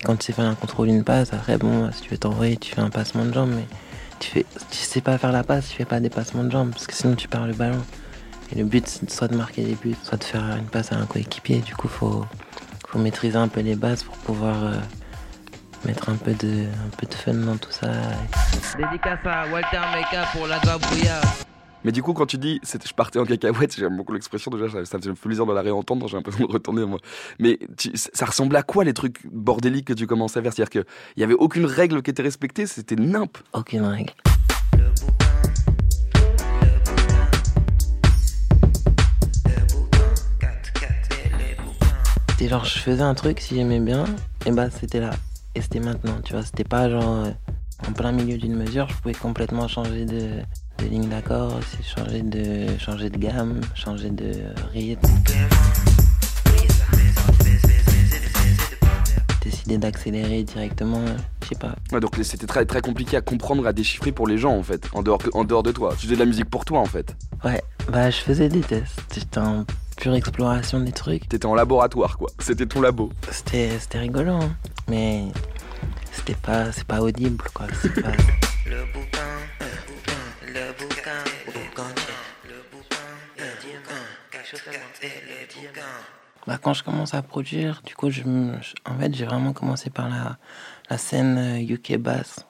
Quand 0.03 0.17
tu 0.17 0.25
sais 0.25 0.33
faire 0.33 0.45
un 0.45 0.55
contrôle, 0.55 0.89
une 0.89 1.05
passe, 1.05 1.31
après, 1.31 1.57
bon, 1.57 1.89
si 1.93 2.01
tu 2.01 2.09
veux 2.09 2.17
t'envoyer, 2.17 2.57
tu 2.57 2.75
fais 2.75 2.81
un 2.81 2.89
passement 2.89 3.23
de 3.23 3.33
jambes. 3.33 3.51
Mais 3.55 3.65
tu, 4.19 4.29
fais, 4.29 4.45
tu 4.69 4.77
sais 4.77 4.99
pas 4.99 5.17
faire 5.17 5.31
la 5.31 5.45
passe, 5.45 5.69
tu 5.69 5.77
fais 5.77 5.85
pas 5.85 6.01
des 6.01 6.09
passements 6.09 6.43
de 6.43 6.51
jambes 6.51 6.71
parce 6.71 6.87
que 6.87 6.93
sinon 6.93 7.15
tu 7.15 7.29
perds 7.29 7.47
le 7.47 7.53
ballon. 7.53 7.81
Et 8.51 8.55
le 8.59 8.65
but, 8.65 8.85
c'est 8.85 9.09
soit 9.09 9.29
de 9.29 9.37
marquer 9.37 9.63
des 9.63 9.75
buts, 9.75 9.95
soit 10.03 10.17
de 10.17 10.25
faire 10.25 10.43
une 10.57 10.65
passe 10.65 10.91
à 10.91 10.97
un 10.97 11.05
coéquipier. 11.05 11.59
Du 11.59 11.73
coup, 11.73 11.87
faut, 11.87 12.25
faut 12.85 12.99
maîtriser 12.99 13.37
un 13.37 13.47
peu 13.47 13.61
les 13.61 13.75
bases 13.75 14.03
pour 14.03 14.17
pouvoir 14.17 14.61
euh, 14.61 14.75
mettre 15.85 16.09
un 16.09 16.17
peu, 16.17 16.33
de, 16.33 16.65
un 16.65 16.89
peu 16.97 17.07
de 17.07 17.13
fun 17.13 17.33
dans 17.33 17.55
tout 17.55 17.71
ça. 17.71 17.87
Dédicace 18.77 19.19
à 19.23 19.47
Walter 19.47 19.79
Meka 19.95 20.25
pour 20.33 20.47
la. 20.47 20.59
Mais 21.83 21.91
du 21.91 22.01
coup, 22.01 22.13
quand 22.13 22.25
tu 22.25 22.37
dis 22.37 22.59
je 22.63 22.93
partais 22.93 23.19
en 23.19 23.25
cacahuète, 23.25 23.75
j'aime 23.77 23.97
beaucoup 23.97 24.13
l'expression 24.13 24.51
déjà, 24.51 24.85
ça 24.85 24.97
me 24.97 25.01
fait 25.01 25.13
plaisir 25.13 25.45
de 25.45 25.53
la 25.53 25.61
réentendre, 25.61 26.07
j'ai 26.07 26.15
l'impression 26.15 26.45
de 26.45 26.51
retourner 26.51 26.85
moi. 26.85 26.99
Mais 27.39 27.59
ça 27.95 28.25
ressemblait 28.25 28.59
à 28.59 28.63
quoi 28.63 28.83
les 28.83 28.93
trucs 28.93 29.25
bordéliques 29.27 29.87
que 29.87 29.93
tu 29.93 30.07
commençais 30.07 30.39
à 30.39 30.43
faire? 30.43 30.53
C'est-à-dire 30.53 30.69
qu'il 30.69 30.85
n'y 31.17 31.23
avait 31.23 31.33
aucune 31.33 31.65
règle 31.65 32.01
qui 32.01 32.11
était 32.11 32.23
respectée, 32.23 32.67
c'était 32.67 32.95
nimp. 32.95 33.37
Aucune 33.53 33.85
règle. 33.85 34.13
C'était 42.29 42.49
genre, 42.49 42.65
je 42.65 42.79
faisais 42.79 43.01
un 43.01 43.13
truc, 43.13 43.39
si 43.39 43.55
j'aimais 43.55 43.79
bien, 43.79 44.05
et 44.45 44.51
bah 44.51 44.69
c'était 44.69 44.99
là. 44.99 45.11
Et 45.55 45.61
c'était 45.61 45.79
maintenant, 45.79 46.19
tu 46.23 46.33
vois. 46.33 46.43
C'était 46.43 46.63
pas 46.63 46.89
genre 46.89 47.25
euh, 47.25 47.31
en 47.87 47.93
plein 47.93 48.11
milieu 48.11 48.37
d'une 48.37 48.55
mesure, 48.55 48.89
je 48.89 48.95
pouvais 48.95 49.13
complètement 49.13 49.67
changer 49.67 50.05
de, 50.05 50.41
de 50.83 50.89
ligne 50.89 51.07
d'accord, 51.09 51.53
aussi 51.57 51.77
changer 51.83 52.21
de, 52.21 52.67
changer 52.77 53.09
de 53.09 53.17
gamme, 53.17 53.61
changer 53.75 54.09
de 54.09 54.33
rythme. 54.73 55.07
Décider 59.41 59.77
d'accélérer 59.77 60.43
directement, 60.43 61.01
je 61.41 61.47
sais 61.49 61.55
pas. 61.55 61.75
Ouais, 61.91 61.99
donc 61.99 62.15
c'était 62.23 62.47
très, 62.47 62.65
très 62.65 62.81
compliqué 62.81 63.17
à 63.17 63.21
comprendre, 63.21 63.65
à 63.67 63.73
déchiffrer 63.73 64.11
pour 64.11 64.27
les 64.27 64.37
gens 64.37 64.55
en 64.55 64.63
fait, 64.63 64.89
en 64.93 65.01
dehors, 65.03 65.17
que- 65.17 65.29
en 65.33 65.43
dehors 65.43 65.63
de 65.63 65.71
toi. 65.71 65.93
Tu 65.97 66.05
faisais 66.05 66.15
de 66.15 66.19
la 66.19 66.25
musique 66.25 66.49
pour 66.49 66.65
toi 66.65 66.79
en 66.79 66.85
fait. 66.85 67.15
Ouais, 67.43 67.61
bah 67.91 68.09
je 68.09 68.17
faisais 68.17 68.49
des 68.49 68.61
tests. 68.61 69.01
J'étais 69.13 69.39
en 69.39 69.65
pure 69.97 70.15
exploration 70.15 70.79
des 70.79 70.91
trucs. 70.91 71.27
T'étais 71.29 71.45
en 71.45 71.55
laboratoire 71.55 72.17
quoi, 72.17 72.29
c'était 72.39 72.65
ton 72.65 72.81
labo. 72.81 73.11
C'était 73.31 73.69
c'était 73.79 73.99
rigolo, 73.99 74.33
hein. 74.33 74.55
mais 74.89 75.23
c'était 76.11 76.35
pas 76.35 76.71
c'est 76.71 76.85
pas 76.85 77.01
audible 77.01 77.43
quoi. 77.53 77.67
C'est 77.81 78.01
pas... 78.01 78.11
Le 78.11 78.15
bouquin, 78.17 78.69
le 78.69 78.93
bouquin, 78.93 79.19
Bah, 86.45 86.57
quand 86.61 86.73
je 86.73 86.83
commence 86.83 87.13
à 87.13 87.21
produire, 87.21 87.81
du 87.85 87.95
coup, 87.95 88.09
je, 88.09 88.23
me- 88.23 88.61
je- 88.61 88.73
en 88.85 88.97
fait, 88.99 89.13
j'ai 89.15 89.25
vraiment 89.25 89.53
commencé 89.53 89.89
par 89.89 90.09
la, 90.09 90.37
la 90.89 90.97
scène 90.97 91.37
euh, 91.37 91.73
UK 91.73 91.97
bass. 91.97 92.45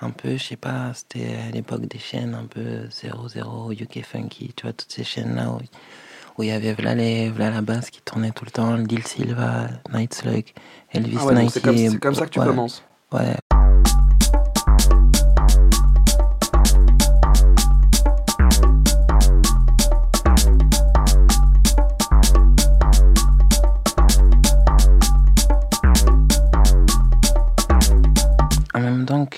Un 0.00 0.10
peu, 0.10 0.36
je 0.36 0.42
sais 0.44 0.56
pas, 0.56 0.92
c'était 0.94 1.36
à 1.48 1.50
l'époque 1.50 1.86
des 1.86 1.98
chaînes 1.98 2.34
un 2.34 2.46
peu 2.46 2.88
00, 2.90 3.72
UK 3.72 4.02
Funky, 4.04 4.52
tu 4.56 4.62
vois, 4.64 4.72
toutes 4.72 4.92
ces 4.92 5.04
chaînes-là 5.04 5.50
où 5.50 5.60
où 6.38 6.42
il 6.42 6.48
y 6.48 6.52
avait 6.52 6.72
V'là, 6.72 6.94
les, 6.94 7.30
V'là 7.30 7.50
la 7.50 7.60
basse 7.62 7.90
qui 7.90 8.00
tournait 8.00 8.30
tout 8.30 8.44
le 8.46 8.50
temps, 8.50 8.74
Lil 8.76 9.06
Silva, 9.06 9.68
Night 9.92 10.14
Slug, 10.14 10.46
Elvis 10.92 11.16
Ah 11.20 11.26
ouais, 11.26 11.48
c'est 11.48 11.60
comme, 11.62 12.14
ça 12.14 12.24
que 12.26 12.30
tu 12.30 12.40
ouais, 12.40 12.46
commences. 12.46 12.82
Ouais. 13.12 13.36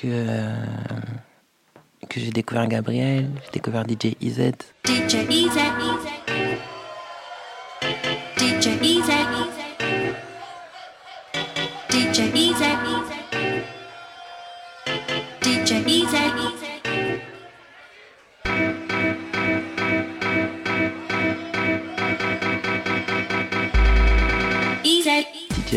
Que, 0.02 0.26
que 2.09 2.21
j'ai 2.21 2.30
découvert 2.30 2.66
Gabriel, 2.66 3.30
j'ai 3.44 3.50
découvert 3.52 3.85
DJ 3.88 4.16
EZ. 4.21 4.52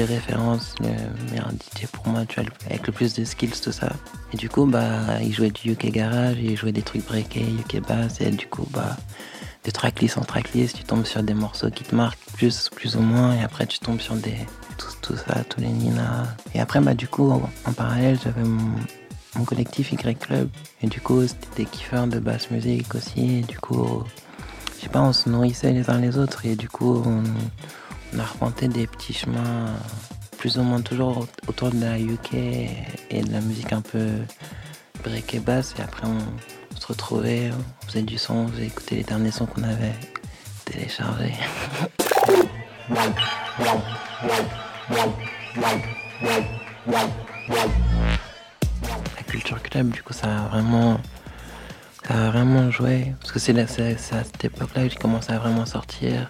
Référence, 0.04 0.76
le 0.82 0.90
meilleur 1.32 1.50
DJ 1.52 1.88
pour 1.88 2.08
moi, 2.08 2.26
tu 2.26 2.40
vois, 2.40 2.50
avec 2.66 2.86
le 2.88 2.94
plus 2.94 3.14
de 3.14 3.24
skills, 3.24 3.62
tout 3.62 3.72
ça. 3.72 3.94
Et 4.34 4.38
du 4.38 4.50
coup, 4.50 4.66
bah, 4.66 5.22
il 5.22 5.34
jouait 5.34 5.52
du 5.52 5.72
UK 5.72 5.92
Garage, 5.92 6.38
il 6.42 6.58
jouait 6.58 6.72
des 6.72 6.82
trucs 6.82 7.06
breakés, 7.06 7.46
UK 7.60 7.82
Bass, 7.88 8.22
et 8.22 8.32
du 8.32 8.48
coup, 8.48 8.68
bah, 8.72 8.98
de 9.64 9.72
tracklist 9.72 10.18
en 10.18 10.22
tracklist, 10.22 10.76
tu 10.76 10.84
tombes 10.84 11.06
sur 11.06 11.24
des 11.24 11.34
morceaux 11.34 11.70
qui 11.70 11.84
te 11.84 11.96
marquent 11.96 12.20
plus, 12.34 12.70
plus 12.70 12.96
ou 12.96 13.00
moins, 13.00 13.36
et 13.36 13.44
après, 13.44 13.66
tu 13.66 13.80
tombes 13.80 14.02
sur 14.02 14.16
des, 14.16 14.36
tout, 15.02 15.16
ça, 15.16 15.44
tous 15.48 15.62
les 15.62 15.68
Nina. 15.68 16.26
Et 16.54 16.60
après, 16.60 16.80
bah, 16.80 16.94
du 16.94 17.08
coup, 17.08 17.32
en, 17.32 17.74
parallèle, 17.74 18.18
j'avais 18.24 18.44
mon, 18.44 18.76
mon 19.36 19.46
collectif 19.46 19.92
Y 19.94 20.18
Club, 20.18 20.50
et 20.82 20.88
du 20.88 21.00
coup, 21.00 21.26
c'était 21.26 21.64
des 21.64 21.66
kiffeurs 21.66 22.08
de 22.08 22.20
basse 22.20 22.52
musique 22.52 22.94
aussi, 22.96 23.40
et 23.40 23.42
du 23.42 23.60
coup, 23.60 24.04
je 24.78 24.84
sais 24.84 24.90
pas, 24.90 25.02
on 25.02 25.14
se 25.14 25.30
nourrissait 25.30 25.72
les 25.72 25.90
uns 25.90 26.00
les 26.00 26.18
autres, 26.18 26.46
et 26.46 26.56
du 26.56 26.70
coup, 26.70 27.02
on, 27.06 27.24
on 28.16 28.20
a 28.20 28.24
arpenté 28.24 28.68
des 28.68 28.88
petits 28.88 29.14
chemins 29.14 29.74
plus 30.38 30.58
ou 30.58 30.64
moins 30.64 30.82
toujours 30.82 31.28
autour 31.48 31.72
de 31.72 31.80
la 31.80 32.00
UK 32.00 32.34
et 33.10 33.22
de 33.22 33.32
la 33.32 33.42
musique 33.42 33.74
un 33.74 33.82
peu 33.82 34.08
break 35.04 35.34
et 35.34 35.40
basse. 35.40 35.76
Et 35.80 35.82
après, 35.82 36.08
on, 36.08 36.80
se 36.80 36.88
retrouvait, 36.88 37.52
on 37.52 37.88
faisait 37.88 38.04
du 38.04 38.18
son, 38.18 38.34
on 38.36 38.48
faisait 38.48 38.68
écouter 38.68 38.96
les 38.96 39.04
derniers 39.04 39.32
sons 39.32 39.46
qu'on 39.46 39.64
avait 39.64 39.96
téléchargés. 40.66 41.34
la 49.18 49.24
culture 49.28 49.62
club, 49.62 49.90
du 49.90 50.04
coup, 50.04 50.14
ça 50.14 50.44
a 50.44 50.48
vraiment, 50.48 51.00
ça 52.08 52.28
a 52.28 52.30
vraiment 52.30 52.72
joué. 52.72 53.14
Parce 53.20 53.32
que 53.32 53.40
c'est 53.40 53.58
à 53.58 53.68
cette 53.68 54.46
époque-là 54.46 54.84
que 54.84 54.90
j'ai 54.90 54.98
commencé 54.98 55.32
à 55.32 55.40
vraiment 55.40 55.66
sortir. 55.66 56.30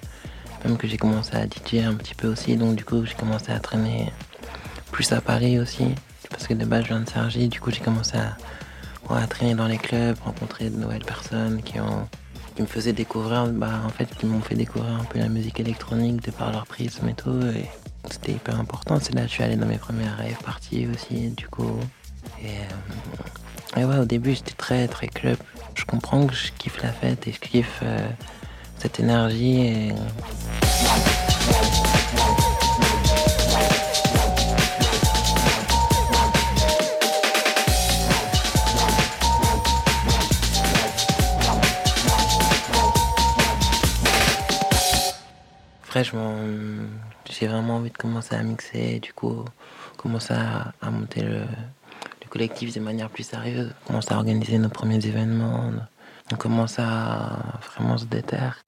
Que 0.80 0.88
j'ai 0.88 0.98
commencé 0.98 1.36
à 1.36 1.46
DJ 1.46 1.86
un 1.86 1.94
petit 1.94 2.16
peu 2.16 2.28
aussi. 2.28 2.58
Donc, 2.58 2.76
du 2.76 2.84
coup, 2.84 3.06
j'ai 3.06 3.14
commencé 3.14 3.52
à 3.52 3.60
traîner 3.60 4.12
plus 4.92 5.12
à 5.14 5.22
Paris 5.22 5.60
aussi. 5.60 5.86
Parce 6.30 6.48
que 6.48 6.54
de 6.54 6.66
base, 6.66 6.84
je 6.84 6.88
viens 6.90 7.02
de 7.02 7.10
Sergi. 7.10 7.48
Du 7.48 7.60
coup, 7.62 7.72
j'ai 7.72 7.82
commencé 7.82 8.18
à, 8.18 8.36
ouais, 9.10 9.22
à 9.22 9.28
traîner 9.28 9.54
dans 9.54 9.68
les 9.68 9.78
clubs, 9.78 10.18
rencontrer 10.26 10.70
de 10.70 10.78
nouvelles 10.78 11.06
personnes 11.06 11.62
qui 11.62 11.80
ont 11.80 12.08
qui 12.56 12.62
me 12.62 12.68
faisaient 12.68 12.94
découvrir, 12.94 13.48
bah, 13.48 13.82
en 13.86 13.90
fait, 13.90 14.06
qui 14.18 14.26
m'ont 14.26 14.40
fait 14.40 14.56
découvrir 14.56 14.94
un 14.94 15.04
peu 15.04 15.20
la 15.20 15.28
musique 15.28 15.60
électronique 15.60 16.24
de 16.24 16.32
par 16.32 16.52
leur 16.52 16.66
prisme 16.66 17.08
et 17.10 17.14
tout. 17.14 17.42
Et 17.42 17.66
c'était 18.10 18.32
hyper 18.32 18.60
important. 18.60 18.98
C'est 19.02 19.14
là 19.14 19.24
que 19.24 19.28
je 19.28 19.34
suis 19.34 19.44
allé 19.44 19.58
dans 19.58 19.68
mes 19.68 19.78
premières 19.78 20.18
rave 20.18 20.42
parties 20.44 20.88
aussi. 20.88 21.30
Du 21.32 21.48
coup, 21.48 21.80
Et, 22.42 22.48
euh, 23.78 23.86
ouais, 23.86 23.98
au 23.98 24.06
début, 24.06 24.34
j'étais 24.34 24.54
très, 24.54 24.88
très 24.88 25.08
club. 25.08 25.38
Je 25.76 25.84
comprends 25.84 26.26
que 26.26 26.34
je 26.34 26.52
kiffe 26.58 26.82
la 26.82 26.92
fête 26.92 27.28
et 27.28 27.34
je 27.34 27.40
kiffe 27.40 27.82
euh, 27.84 28.08
cette 28.86 29.00
énergie. 29.00 29.62
Et... 29.62 29.94
Fraîchement, 45.82 46.36
j'ai 47.28 47.48
vraiment 47.48 47.78
envie 47.78 47.90
de 47.90 47.98
commencer 47.98 48.36
à 48.36 48.44
mixer, 48.44 49.00
du 49.00 49.14
coup, 49.14 49.46
commencer 49.98 50.36
à, 50.36 50.92
monter 50.92 51.24
le 51.24 51.48
collectif 52.30 52.76
de 52.76 52.80
manière 52.82 53.10
plus 53.10 53.24
sérieuse, 53.24 53.72
commencer 53.88 54.14
à 54.14 54.18
organiser 54.18 54.60
nos 54.60 54.70
premiers 54.70 55.04
événements, 55.04 55.72
on 56.32 56.36
commence 56.38 56.80
à 56.80 57.60
vraiment 57.76 57.98
se 57.98 58.06
déterre. 58.06 58.64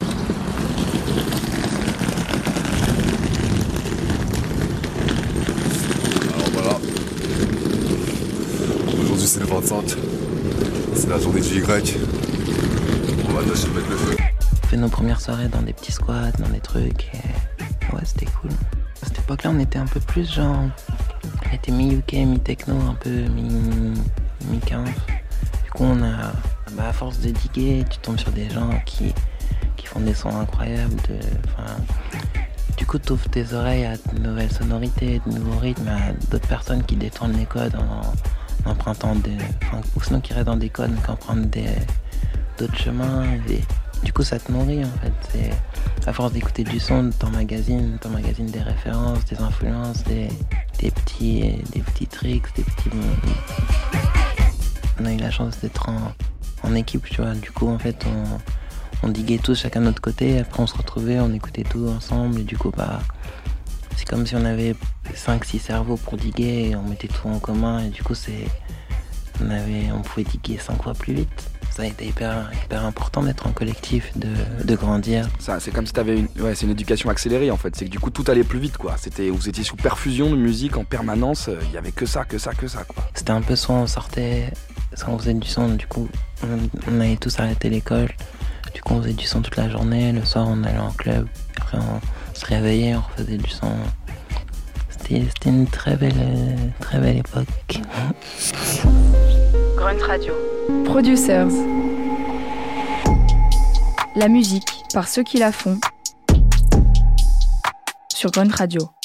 Alors 6.34 6.50
voilà. 6.54 6.78
Aujourd'hui 9.00 9.28
c'est 9.28 9.40
le 9.40 9.48
25. 9.48 9.96
C'est 10.94 11.10
la 11.10 11.20
journée 11.20 11.42
du 11.42 11.60
Y. 11.60 11.98
On 13.28 13.34
va 13.34 13.44
tâcher 13.44 13.68
de 13.68 13.74
mettre 13.74 13.90
le 13.90 13.96
feu. 13.96 14.18
On 14.64 14.68
fait 14.68 14.78
nos 14.78 14.90
premières 14.90 15.22
soirées 15.22 15.48
dans 15.48 15.62
des 15.62 15.74
petits 15.74 15.92
squats, 15.92 16.32
dans 16.40 16.50
des 16.50 16.60
trucs. 16.60 17.10
Et... 17.14 17.96
Ouais, 17.96 18.02
c'était 18.04 18.26
cool. 18.26 18.52
À 19.02 19.06
cette 19.08 19.20
époque-là, 19.20 19.52
on 19.54 19.60
était 19.60 19.80
un 19.80 19.86
peu 19.86 20.00
plus 20.00 20.32
genre. 20.32 20.66
On 21.50 21.56
était 21.56 21.72
mi-UK, 21.72 22.14
mi-techno, 22.14 22.76
un 22.76 22.96
peu 22.96 23.10
mi-15. 23.10 24.86
Du 24.86 25.72
coup, 25.72 25.84
on 25.84 26.04
a. 26.04 26.34
Bah, 26.78 26.90
à 26.90 26.94
force 26.94 27.20
de 27.22 27.32
diguer, 27.32 27.84
tu 27.90 27.98
tombes 27.98 28.20
sur 28.20 28.32
des 28.32 28.48
gens 28.52 28.70
qui, 28.86 29.12
qui 29.78 29.88
font 29.88 30.00
des 30.00 30.14
sons 30.14 30.30
incroyables. 30.30 30.96
Du 32.78 32.86
coup, 32.86 33.00
tu 33.00 33.14
ouvres 33.14 33.28
tes 33.30 33.52
oreilles 33.52 33.86
à 33.86 33.98
de 33.98 34.20
nouvelles 34.20 34.52
sonorités, 34.52 35.20
de 35.26 35.32
nouveaux 35.32 35.58
rythmes, 35.58 35.88
à 35.88 36.14
d'autres 36.30 36.48
personnes 36.48 36.84
qui 36.84 36.96
détournent 36.96 37.36
les 37.36 37.48
codes 37.48 37.76
en, 37.76 38.70
empruntant 38.70 39.16
des. 39.16 39.38
Ou 39.96 40.04
sinon 40.04 40.22
qui 40.22 40.34
restent 40.34 40.46
dans 40.46 40.56
des 40.56 40.70
codes, 40.70 40.94
qui 41.04 41.10
empruntent 41.10 41.58
d'autres 42.60 42.78
chemins. 42.78 43.26
Du 44.04 44.14
coup, 44.14 44.22
ça 44.22 44.38
te 44.38 44.52
nourrit 44.52 44.86
en 44.86 44.92
fait. 45.02 45.52
À 46.06 46.14
force 46.14 46.32
d'écouter 46.32 46.64
du 46.64 46.80
son, 46.80 47.10
t'emmagasines, 47.10 47.98
t'emmagasines 48.00 48.52
des 48.52 48.62
références, 48.62 49.26
des 49.26 49.42
influences, 49.42 50.04
des, 50.04 50.28
des 50.80 50.92
petits, 50.92 51.64
des 51.74 51.80
petits 51.80 52.08
tricks, 52.08 52.56
des 52.56 52.64
petits. 52.64 52.92
On 55.00 55.06
a 55.06 55.12
eu 55.12 55.18
la 55.18 55.32
chance 55.32 55.60
d'être 55.60 55.90
en, 55.90 56.14
en 56.64 56.76
équipe, 56.76 57.10
tu 57.10 57.22
vois. 57.22 57.34
Du 57.34 57.52
coup, 57.52 57.68
en 57.68 57.80
fait, 57.80 58.06
on, 58.06 59.08
on 59.08 59.10
diguait 59.10 59.38
tous 59.38 59.56
chacun 59.60 59.82
de 59.82 59.86
notre 59.86 60.02
côté. 60.02 60.40
Après, 60.40 60.62
on 60.62 60.68
se 60.68 60.76
retrouvait, 60.76 61.20
on 61.20 61.34
écoutait 61.34 61.64
tout 61.64 61.88
ensemble. 61.88 62.40
Et 62.40 62.44
du 62.44 62.58
coup, 62.58 62.72
bah, 62.76 63.00
c'est 63.96 64.08
comme 64.08 64.26
si 64.26 64.36
on 64.36 64.46
avait 64.46 64.76
5-6 65.14 65.60
cerveaux 65.60 65.98
pour 65.98 66.18
diguer. 66.18 66.70
Et 66.70 66.76
on 66.76 66.84
mettait 66.84 67.08
tout 67.08 67.28
en 67.28 67.40
commun. 67.40 67.84
Et 67.84 67.90
du 67.90 68.04
coup, 68.04 68.16
c'est, 68.16 68.48
on 69.44 69.50
avait, 69.50 69.92
on 69.94 70.02
pouvait 70.02 70.24
diguer 70.24 70.58
5 70.58 70.82
fois 70.84 70.94
plus 70.94 71.14
vite 71.14 71.50
ça 71.78 71.84
a 71.84 71.86
été 71.86 72.08
hyper, 72.08 72.50
hyper 72.66 72.84
important 72.86 73.22
d'être 73.22 73.46
en 73.46 73.52
collectif, 73.52 74.12
de, 74.18 74.30
de 74.64 74.76
grandir. 74.76 75.30
Ça, 75.38 75.60
c'est 75.60 75.70
comme 75.70 75.86
si 75.86 75.94
t'avais 75.94 76.18
une, 76.18 76.28
ouais, 76.40 76.56
c'est 76.56 76.66
une 76.66 76.72
éducation 76.72 77.12
accélérée 77.12 77.52
en 77.52 77.58
fait. 77.58 77.76
C'est 77.76 77.86
que 77.86 77.92
du 77.92 78.00
coup 78.00 78.10
tout 78.10 78.24
allait 78.28 78.44
plus 78.44 78.58
vite 78.58 78.78
quoi. 78.78 78.96
C'était, 78.98 79.30
vous 79.30 79.48
étiez 79.48 79.64
sous 79.64 79.76
perfusion 79.76 80.32
de 80.32 80.38
musique 80.38 80.76
en 80.76 80.84
permanence. 80.84 81.52
Il 81.70 81.72
y 81.72 81.78
avait 81.78 81.92
que 81.92 82.08
ça, 82.08 82.26
que 82.26 82.40
ça, 82.40 82.56
que 82.56 82.68
ça 82.68 82.84
quoi. 82.84 83.08
C'était 83.14 83.30
un 83.30 83.42
peu 83.42 83.56
soit 83.56 83.76
on 83.76 83.86
sortait, 83.86 84.52
soit 84.98 85.10
on 85.10 85.18
faisait 85.18 85.34
du 85.34 85.48
son. 85.48 85.70
Du 85.70 85.88
coup, 85.88 86.08
on, 86.44 86.92
on 86.92 87.00
avait 87.00 87.16
tous 87.18 87.40
arrêté 87.40 87.70
l'école. 87.70 88.10
Du 88.74 88.82
coup, 88.82 88.96
on 88.96 89.02
faisait 89.02 89.14
du 89.14 89.26
son 89.26 89.42
toute 89.42 89.56
la 89.56 89.70
journée. 89.70 90.12
Le 90.12 90.26
soir, 90.26 90.48
on 90.50 90.64
allait 90.64 90.78
en 90.78 90.92
club. 90.92 91.28
Après, 91.58 91.78
on 91.78 92.36
se 92.36 92.46
réveillait, 92.46 92.96
on 92.96 93.02
refaisait 93.02 93.38
du 93.38 93.50
son. 93.50 93.72
C'était, 94.90 95.24
c'était 95.34 95.50
une 95.50 95.68
très 95.68 95.96
belle, 95.96 96.74
très 96.80 97.00
belle 97.00 97.18
époque. 97.18 97.48
Grunt 99.78 100.06
Radio. 100.06 100.34
Producers. 100.86 101.48
La 104.16 104.28
musique 104.28 104.84
par 104.94 105.08
ceux 105.08 105.24
qui 105.24 105.38
la 105.38 105.52
font. 105.52 105.80
Sur 108.14 108.32
Grunt 108.32 108.52
Radio. 108.52 108.97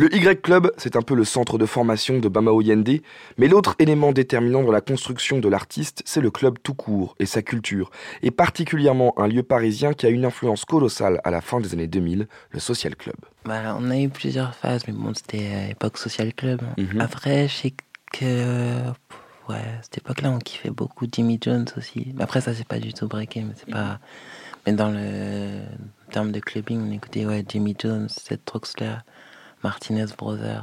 Le 0.00 0.08
Y 0.16 0.40
Club, 0.40 0.72
c'est 0.78 0.96
un 0.96 1.02
peu 1.02 1.14
le 1.14 1.26
centre 1.26 1.58
de 1.58 1.66
formation 1.66 2.20
de 2.20 2.28
Bamao 2.30 2.62
Yende, 2.62 3.02
mais 3.36 3.48
l'autre 3.48 3.76
élément 3.78 4.12
déterminant 4.12 4.62
dans 4.62 4.72
la 4.72 4.80
construction 4.80 5.40
de 5.40 5.48
l'artiste, 5.50 6.02
c'est 6.06 6.22
le 6.22 6.30
club 6.30 6.56
tout 6.62 6.72
court 6.72 7.14
et 7.18 7.26
sa 7.26 7.42
culture, 7.42 7.90
et 8.22 8.30
particulièrement 8.30 9.12
un 9.18 9.28
lieu 9.28 9.42
parisien 9.42 9.92
qui 9.92 10.06
a 10.06 10.08
une 10.08 10.24
influence 10.24 10.64
colossale 10.64 11.20
à 11.22 11.30
la 11.30 11.42
fin 11.42 11.60
des 11.60 11.74
années 11.74 11.86
2000, 11.86 12.28
le 12.50 12.60
Social 12.60 12.96
Club. 12.96 13.16
Bah, 13.44 13.76
on 13.78 13.90
a 13.90 13.98
eu 13.98 14.08
plusieurs 14.08 14.54
phases, 14.54 14.84
mais 14.88 14.94
bon, 14.94 15.12
c'était 15.12 15.50
euh, 15.52 15.70
époque 15.72 15.98
Social 15.98 16.32
Club. 16.32 16.62
Mhm. 16.78 16.98
Après, 16.98 17.46
je 17.46 17.54
sais 17.54 17.74
que 18.10 18.80
ouais, 19.50 19.56
à 19.56 19.82
cette 19.82 19.98
époque-là, 19.98 20.30
on 20.30 20.38
kiffait 20.38 20.70
beaucoup 20.70 21.08
Jimmy 21.12 21.38
Jones 21.38 21.66
aussi. 21.76 22.14
Mais 22.16 22.22
Après, 22.22 22.40
ça, 22.40 22.54
c'est 22.54 22.66
pas 22.66 22.78
du 22.78 22.94
tout 22.94 23.06
breaké, 23.06 23.42
mais 23.42 23.52
c'est 23.54 23.70
pas. 23.70 23.98
Mais 24.66 24.72
dans 24.72 24.88
le 24.88 25.60
terme 26.10 26.32
de 26.32 26.40
clubbing, 26.40 26.88
on 26.88 26.90
écoutait 26.90 27.26
ouais, 27.26 27.44
Jimmy 27.46 27.76
Jones, 27.78 28.08
Seth 28.08 28.46
Troxler, 28.46 28.96
Martinez 29.62 30.06
Brothers. 30.16 30.62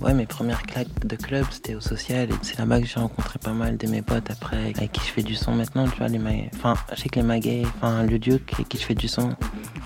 Ouais, 0.00 0.14
mes 0.14 0.26
premières 0.26 0.62
claques 0.62 1.06
de 1.06 1.16
club, 1.16 1.44
c'était 1.50 1.74
au 1.74 1.80
social. 1.80 2.30
Et 2.30 2.34
c'est 2.42 2.58
là-bas 2.58 2.80
que 2.80 2.86
j'ai 2.86 3.00
rencontré 3.00 3.38
pas 3.38 3.52
mal 3.52 3.76
de 3.76 3.86
mes 3.88 4.02
potes 4.02 4.30
après, 4.30 4.72
avec 4.76 4.92
qui 4.92 5.00
je 5.00 5.12
fais 5.12 5.22
du 5.22 5.34
son 5.34 5.52
maintenant, 5.52 5.86
tu 5.88 5.98
vois. 5.98 6.08
Les 6.08 6.18
ma... 6.18 6.30
Enfin, 6.54 6.74
je 6.94 7.02
sais 7.02 7.08
que 7.08 7.16
les 7.16 7.26
maguets, 7.26 7.64
enfin, 7.76 8.04
le 8.04 8.18
Duke, 8.18 8.54
avec 8.54 8.68
qui 8.68 8.78
je 8.78 8.84
fais 8.84 8.94
du 8.94 9.08
son, 9.08 9.34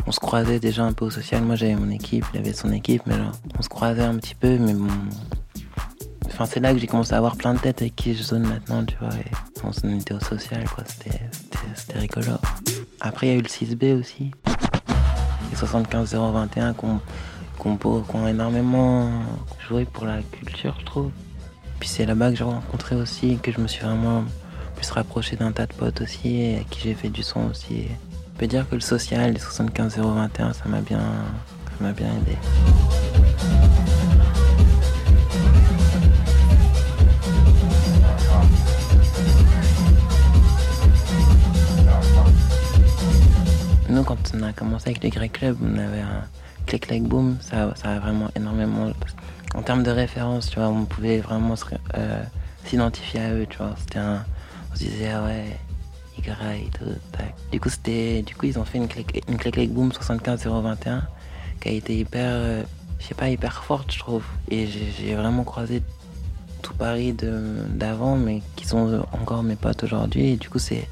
on 0.06 0.12
se 0.12 0.20
croisait 0.20 0.60
déjà 0.60 0.84
un 0.84 0.92
peu 0.92 1.06
au 1.06 1.10
social. 1.10 1.42
Moi, 1.42 1.56
j'avais 1.56 1.74
mon 1.74 1.90
équipe, 1.90 2.26
il 2.34 2.40
avait 2.40 2.52
son 2.52 2.70
équipe, 2.70 3.02
mais 3.06 3.16
là, 3.16 3.32
on 3.58 3.62
se 3.62 3.68
croisait 3.68 4.04
un 4.04 4.16
petit 4.16 4.34
peu, 4.34 4.58
mais 4.58 4.74
bon. 4.74 4.88
Enfin, 6.26 6.46
c'est 6.46 6.60
là 6.60 6.72
que 6.72 6.78
j'ai 6.78 6.86
commencé 6.86 7.14
à 7.14 7.18
avoir 7.18 7.36
plein 7.36 7.54
de 7.54 7.58
têtes 7.58 7.82
avec 7.82 7.96
qui 7.96 8.14
je 8.14 8.22
zone 8.22 8.46
maintenant, 8.46 8.84
tu 8.84 8.96
vois. 9.00 9.14
Et 9.14 9.30
on 9.62 9.98
était 9.98 10.14
au 10.14 10.20
social, 10.20 10.64
quoi. 10.68 10.84
C'était, 10.86 11.98
rigolo. 11.98 12.32
Après, 13.00 13.28
il 13.28 13.30
y 13.30 13.32
a 13.32 13.38
eu 13.38 13.42
le 13.42 13.48
6B 13.48 14.00
aussi. 14.00 14.30
Les 15.50 15.56
75021 15.56 16.72
qu'on 16.74 17.00
qui 17.58 18.16
ont 18.16 18.26
énormément 18.26 19.10
joué 19.68 19.84
pour 19.84 20.04
la 20.04 20.22
culture, 20.22 20.76
je 20.80 20.84
trouve. 20.84 21.10
Puis 21.80 21.88
c'est 21.88 22.06
là-bas 22.06 22.30
que 22.30 22.36
j'ai 22.36 22.44
rencontré 22.44 22.94
aussi, 22.94 23.38
que 23.42 23.52
je 23.52 23.60
me 23.60 23.68
suis 23.68 23.82
vraiment 23.82 24.24
plus 24.76 24.90
rapproché 24.90 25.36
d'un 25.36 25.52
tas 25.52 25.66
de 25.66 25.72
potes 25.72 26.00
aussi, 26.00 26.40
et 26.40 26.58
à 26.58 26.64
qui 26.64 26.80
j'ai 26.80 26.94
fait 26.94 27.08
du 27.08 27.22
son 27.22 27.48
aussi. 27.50 27.86
Je 28.34 28.38
peux 28.38 28.46
dire 28.46 28.68
que 28.68 28.74
le 28.74 28.80
social, 28.80 29.32
les 29.32 29.38
75021, 29.38 30.52
ça 30.52 30.64
m'a 30.66 30.80
bien, 30.80 30.98
ça 30.98 31.84
m'a 31.84 31.92
bien 31.92 32.08
aidé. 32.08 32.36
Nous, 43.88 44.02
quand 44.02 44.16
on 44.34 44.42
a 44.42 44.52
commencé 44.52 44.90
avec 44.90 45.02
les 45.02 45.10
Grey 45.10 45.28
Club, 45.28 45.58
on 45.62 45.76
avait 45.76 46.00
un 46.00 46.24
click 46.66 46.86
clack 46.86 47.02
boom, 47.02 47.36
ça, 47.40 47.74
a 47.84 47.98
vraiment 47.98 48.28
énormément. 48.34 48.90
En 49.54 49.62
termes 49.62 49.82
de 49.82 49.90
référence, 49.90 50.48
tu 50.48 50.58
vois, 50.58 50.68
on 50.68 50.86
pouvait 50.86 51.18
vraiment 51.18 51.54
euh, 51.96 52.22
s'identifier 52.64 53.20
à 53.20 53.34
eux, 53.34 53.46
tu 53.48 53.58
vois. 53.58 53.74
C'était. 53.78 53.98
On 54.00 54.74
se 54.74 54.80
disait, 54.80 55.10
ah 55.10 55.22
ouais, 55.24 55.44
Y 56.18 56.66
et 56.66 56.70
tout, 56.70 56.84
tac. 57.12 57.34
Du 57.52 57.60
coup, 57.60 57.68
c'était. 57.68 58.22
Du 58.22 58.34
coup, 58.34 58.46
ils 58.46 58.58
ont 58.58 58.64
fait 58.64 58.78
une 58.78 58.88
click, 58.88 59.22
une 59.28 59.36
click 59.36 59.54
clack 59.54 59.68
boom 59.68 59.92
75021 59.92 61.02
qui 61.60 61.68
a 61.68 61.72
été 61.72 61.96
hyper. 61.96 62.30
euh, 62.30 62.62
je 62.98 63.06
sais 63.08 63.14
pas, 63.14 63.28
hyper 63.28 63.64
forte, 63.64 63.92
je 63.92 63.98
trouve. 63.98 64.24
Et 64.50 64.66
j'ai 64.66 65.14
vraiment 65.14 65.44
croisé 65.44 65.82
tout 66.62 66.72
Paris 66.72 67.14
d'avant, 67.68 68.16
mais 68.16 68.40
qui 68.56 68.66
sont 68.66 69.04
encore 69.12 69.42
mes 69.42 69.56
potes 69.56 69.84
aujourd'hui. 69.84 70.30
Et 70.30 70.36
du 70.36 70.48
coup, 70.48 70.58
c'est. 70.58 70.88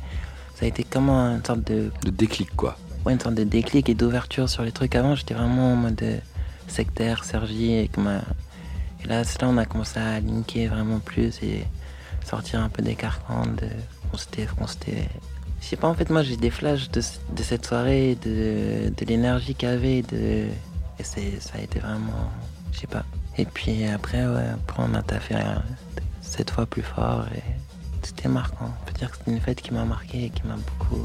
Ça 0.62 0.66
a 0.66 0.68
été 0.68 0.84
comme 0.84 1.10
une 1.10 1.44
sorte 1.44 1.64
de 1.64 1.90
De 2.04 2.10
déclic 2.10 2.54
quoi. 2.54 2.78
ouais, 3.04 3.12
une 3.12 3.18
sorte 3.18 3.34
de 3.34 3.42
déclic 3.42 3.88
et 3.88 3.94
d'ouverture 3.94 4.48
sur 4.48 4.62
les 4.62 4.70
trucs. 4.70 4.94
Avant, 4.94 5.16
j'étais 5.16 5.34
vraiment 5.34 5.72
en 5.72 5.74
mode 5.74 6.00
euh, 6.04 6.18
sectaire, 6.68 7.24
Sergi. 7.24 7.72
Et, 7.72 7.90
ma- 7.98 8.22
et 9.02 9.08
là, 9.08 9.22
on 9.42 9.58
a 9.58 9.64
commencé 9.64 9.98
à 9.98 10.20
linker 10.20 10.68
vraiment 10.68 11.00
plus 11.00 11.42
et 11.42 11.64
sortir 12.24 12.60
un 12.60 12.68
peu 12.68 12.80
des 12.80 12.94
carcans 12.94 13.44
de 13.46 13.66
qu'on 14.12 14.16
s'était. 14.68 15.08
Je 15.60 15.66
sais 15.66 15.74
pas, 15.74 15.88
en 15.88 15.94
fait, 15.94 16.10
moi 16.10 16.22
j'ai 16.22 16.36
des 16.36 16.50
flashs 16.50 16.88
de, 16.92 17.00
de 17.34 17.42
cette 17.42 17.66
soirée, 17.66 18.16
de, 18.24 18.92
de 18.96 19.04
l'énergie 19.04 19.56
qu'il 19.56 19.68
y 19.68 19.72
avait. 19.72 20.02
De... 20.02 20.46
Et 21.00 21.02
ça 21.02 21.20
a 21.58 21.60
été 21.60 21.80
vraiment. 21.80 22.30
Je 22.72 22.78
sais 22.78 22.86
pas. 22.86 23.04
Et 23.36 23.46
puis 23.46 23.84
après, 23.86 24.24
ouais, 24.28 24.46
après 24.54 24.80
on 24.88 24.94
a 24.94 25.02
taffé 25.02 25.34
euh, 25.34 25.56
cette 26.20 26.52
fois 26.52 26.66
plus 26.66 26.82
fort 26.82 27.26
et 27.34 27.42
c'était 28.02 28.28
marquant. 28.28 28.70
On 28.82 28.86
peut 28.86 28.92
dire 28.92 29.10
que 29.10 29.16
c'était 29.18 29.30
une 29.30 29.40
fête 29.40 29.60
qui 29.60 29.72
m'a 29.72 29.84
marqué 29.84 30.24
et 30.24 30.30
qui 30.30 30.42
m'a 30.46 30.56
beaucoup. 30.56 31.04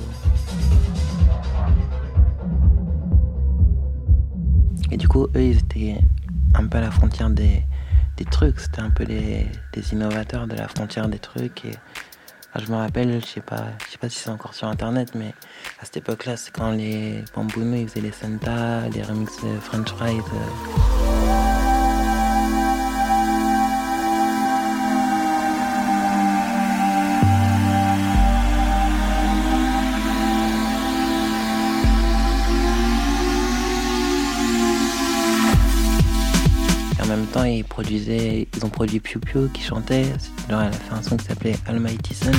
Et 4.91 4.97
du 4.97 5.07
coup, 5.07 5.27
eux, 5.35 5.41
ils 5.43 5.57
étaient 5.57 5.99
un 6.53 6.65
peu 6.67 6.77
à 6.77 6.81
la 6.81 6.91
frontière 6.91 7.29
des, 7.29 7.63
des 8.17 8.25
trucs. 8.25 8.59
C'était 8.59 8.81
un 8.81 8.89
peu 8.89 9.05
des 9.05 9.47
innovateurs 9.91 10.47
de 10.47 10.55
la 10.55 10.67
frontière 10.67 11.07
des 11.07 11.19
trucs. 11.19 11.65
Et 11.65 11.71
je 12.59 12.71
me 12.71 12.77
rappelle, 12.77 13.21
je 13.21 13.25
sais 13.25 13.41
pas, 13.41 13.65
je 13.85 13.91
sais 13.91 13.97
pas 13.97 14.09
si 14.09 14.19
c'est 14.19 14.29
encore 14.29 14.53
sur 14.53 14.67
internet, 14.67 15.11
mais 15.15 15.33
à 15.79 15.85
cette 15.85 15.97
époque-là, 15.97 16.37
c'est 16.37 16.51
quand 16.51 16.71
les 16.71 17.23
Bambouno 17.35 17.75
ils 17.75 17.87
faisaient 17.87 18.01
les 18.01 18.11
Santa, 18.11 18.87
les 18.89 19.03
remixes 19.03 19.43
de 19.43 19.59
French 19.59 19.89
Fries. 19.89 20.17
euh. 20.17 20.96
Ils 37.45 37.63
produisaient, 37.63 38.47
ont 38.63 38.69
produit 38.69 38.99
Piu 38.99 39.19
Piu 39.19 39.49
qui 39.53 39.61
chantait. 39.61 40.05
Elle 40.49 40.55
a 40.55 40.71
fait 40.71 40.93
un 40.93 41.01
son 41.01 41.17
qui 41.17 41.25
s'appelait 41.25 41.55
Almighty 41.67 42.13
Sun. 42.13 42.33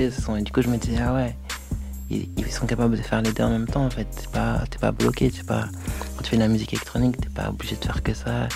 Et 0.00 0.42
du 0.42 0.50
coup, 0.50 0.62
je 0.62 0.68
me 0.68 0.78
disais, 0.78 0.98
ah 1.02 1.14
ouais, 1.14 1.36
ils, 2.08 2.50
sont 2.50 2.66
capables 2.66 2.96
de 2.96 3.02
faire 3.02 3.20
les 3.20 3.32
deux 3.32 3.44
en 3.44 3.50
même 3.50 3.66
temps, 3.66 3.84
en 3.84 3.90
fait. 3.90 4.04
T'es 4.04 4.26
pas, 4.32 4.64
t'es 4.70 4.78
pas 4.78 4.92
bloqué, 4.92 5.30
t'es 5.30 5.42
pas... 5.42 5.66
Quand 6.16 6.22
tu 6.22 6.30
fais 6.30 6.36
de 6.36 6.42
la 6.42 6.48
musique 6.48 6.72
électronique, 6.72 7.20
t'es 7.20 7.28
pas 7.28 7.50
obligé 7.50 7.76
de 7.76 7.84
faire 7.84 8.02
que 8.02 8.14
ça. 8.14 8.48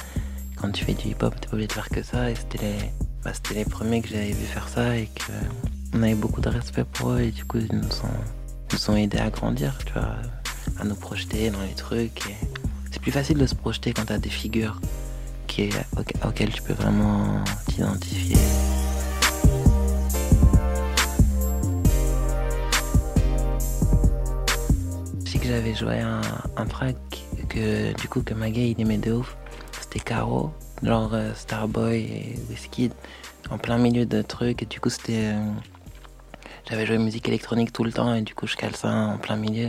Quand 0.56 0.70
tu 0.70 0.84
fais 0.84 0.94
du 0.94 1.08
hip-hop, 1.08 1.34
t'es 1.38 1.48
pas 1.48 1.52
obligé 1.52 1.68
de 1.68 1.72
faire 1.72 1.88
que 1.90 2.02
ça. 2.02 2.30
Et 2.30 2.34
c'était 2.34 2.58
les, 2.58 2.78
bah, 3.22 3.32
c'était 3.34 3.54
les 3.54 3.64
premiers 3.66 4.00
que 4.00 4.08
j'avais 4.08 4.32
vu 4.32 4.44
faire 4.46 4.68
ça 4.68 4.96
et 4.96 5.06
que 5.06 5.32
on 5.92 6.02
avait 6.02 6.14
beaucoup 6.14 6.40
de 6.40 6.48
respect 6.48 6.84
pour 6.84 7.10
eux. 7.10 7.20
Et 7.20 7.30
du 7.30 7.44
coup, 7.44 7.58
ils 7.58 7.76
nous 7.76 7.84
ont, 7.84 8.72
nous 8.72 8.90
ont 8.90 8.96
aidés 8.96 9.18
à 9.18 9.28
grandir, 9.28 9.76
tu 9.84 9.92
vois, 9.92 10.16
à 10.80 10.84
nous 10.84 10.96
projeter 10.96 11.50
dans 11.50 11.60
les 11.60 11.74
trucs. 11.74 12.26
Et 12.26 12.36
c'est 12.90 13.02
plus 13.02 13.12
facile 13.12 13.36
de 13.36 13.46
se 13.46 13.54
projeter 13.54 13.92
quand 13.92 14.06
t'as 14.06 14.18
des 14.18 14.30
figures 14.30 14.80
auxquelles 16.24 16.52
tu 16.52 16.62
peux 16.62 16.72
vraiment 16.72 17.44
t'identifier. 17.66 18.36
J'avais 25.48 25.74
joué 25.74 26.00
un, 26.00 26.20
un 26.56 26.66
track 26.66 26.96
que 27.48 27.92
du 28.00 28.08
coup 28.08 28.22
que 28.22 28.34
Magay 28.34 28.70
il 28.70 28.80
aimait 28.80 28.98
de 28.98 29.12
ouf. 29.12 29.36
C'était 29.80 30.00
Caro, 30.00 30.50
genre 30.82 31.10
euh, 31.12 31.32
Starboy 31.34 32.00
et 32.00 32.38
Wizkid, 32.48 32.92
en 33.50 33.58
plein 33.58 33.78
milieu 33.78 34.06
de 34.06 34.22
trucs. 34.22 34.62
Et 34.62 34.66
du 34.66 34.80
coup 34.80 34.90
c'était... 34.90 35.32
euh, 35.34 35.50
j'avais 36.68 36.86
joué 36.86 36.98
musique 36.98 37.28
électronique 37.28 37.72
tout 37.72 37.84
le 37.84 37.92
temps 37.92 38.14
et 38.14 38.22
du 38.22 38.34
coup 38.34 38.46
je 38.46 38.56
cale 38.56 38.74
ça 38.74 38.88
en 38.88 39.18
plein 39.18 39.36
milieu. 39.36 39.68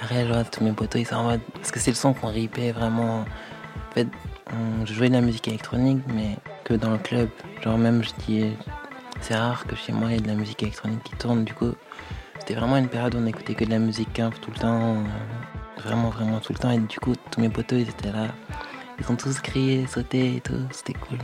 Après, 0.00 0.26
je 0.26 0.32
vois 0.32 0.44
tous 0.44 0.64
mes 0.64 0.72
potos, 0.72 1.02
ils 1.02 1.06
sont 1.06 1.16
en 1.16 1.24
mode. 1.24 1.40
Parce 1.54 1.70
que 1.70 1.80
c'est 1.80 1.90
le 1.90 1.96
son 1.96 2.14
qu'on 2.14 2.28
ripait 2.28 2.72
vraiment. 2.72 3.20
En 3.20 3.94
fait, 3.94 4.08
on 4.50 4.86
jouait 4.86 5.08
de 5.08 5.14
la 5.14 5.20
musique 5.20 5.48
électronique, 5.48 6.02
mais 6.14 6.36
que 6.64 6.74
dans 6.74 6.90
le 6.92 6.98
club. 6.98 7.28
Genre, 7.62 7.76
même, 7.76 8.02
je 8.02 8.10
dis. 8.26 8.56
C'est 9.20 9.34
rare 9.36 9.66
que 9.66 9.74
chez 9.74 9.92
moi, 9.92 10.08
il 10.10 10.14
y 10.14 10.18
ait 10.18 10.20
de 10.20 10.28
la 10.28 10.34
musique 10.34 10.62
électronique 10.62 11.02
qui 11.02 11.16
tourne. 11.16 11.44
Du 11.44 11.52
coup, 11.54 11.72
c'était 12.38 12.54
vraiment 12.54 12.76
une 12.76 12.88
période 12.88 13.14
où 13.14 13.18
on 13.18 13.26
écoutait 13.26 13.54
que 13.54 13.64
de 13.64 13.70
la 13.70 13.78
musique 13.78 14.12
tout 14.14 14.50
le 14.50 14.58
temps. 14.58 14.96
euh, 14.96 15.82
Vraiment, 15.82 16.10
vraiment 16.10 16.40
tout 16.40 16.52
le 16.52 16.58
temps. 16.58 16.70
Et 16.70 16.78
du 16.78 16.98
coup, 16.98 17.14
tous 17.30 17.40
mes 17.40 17.48
potos, 17.48 17.78
ils 17.80 17.88
étaient 17.88 18.12
là. 18.12 18.28
Ils 18.98 19.10
ont 19.12 19.16
tous 19.16 19.40
crié, 19.40 19.86
sauté 19.86 20.36
et 20.36 20.40
tout. 20.40 20.66
C'était 20.70 20.94
cool. 20.94 21.18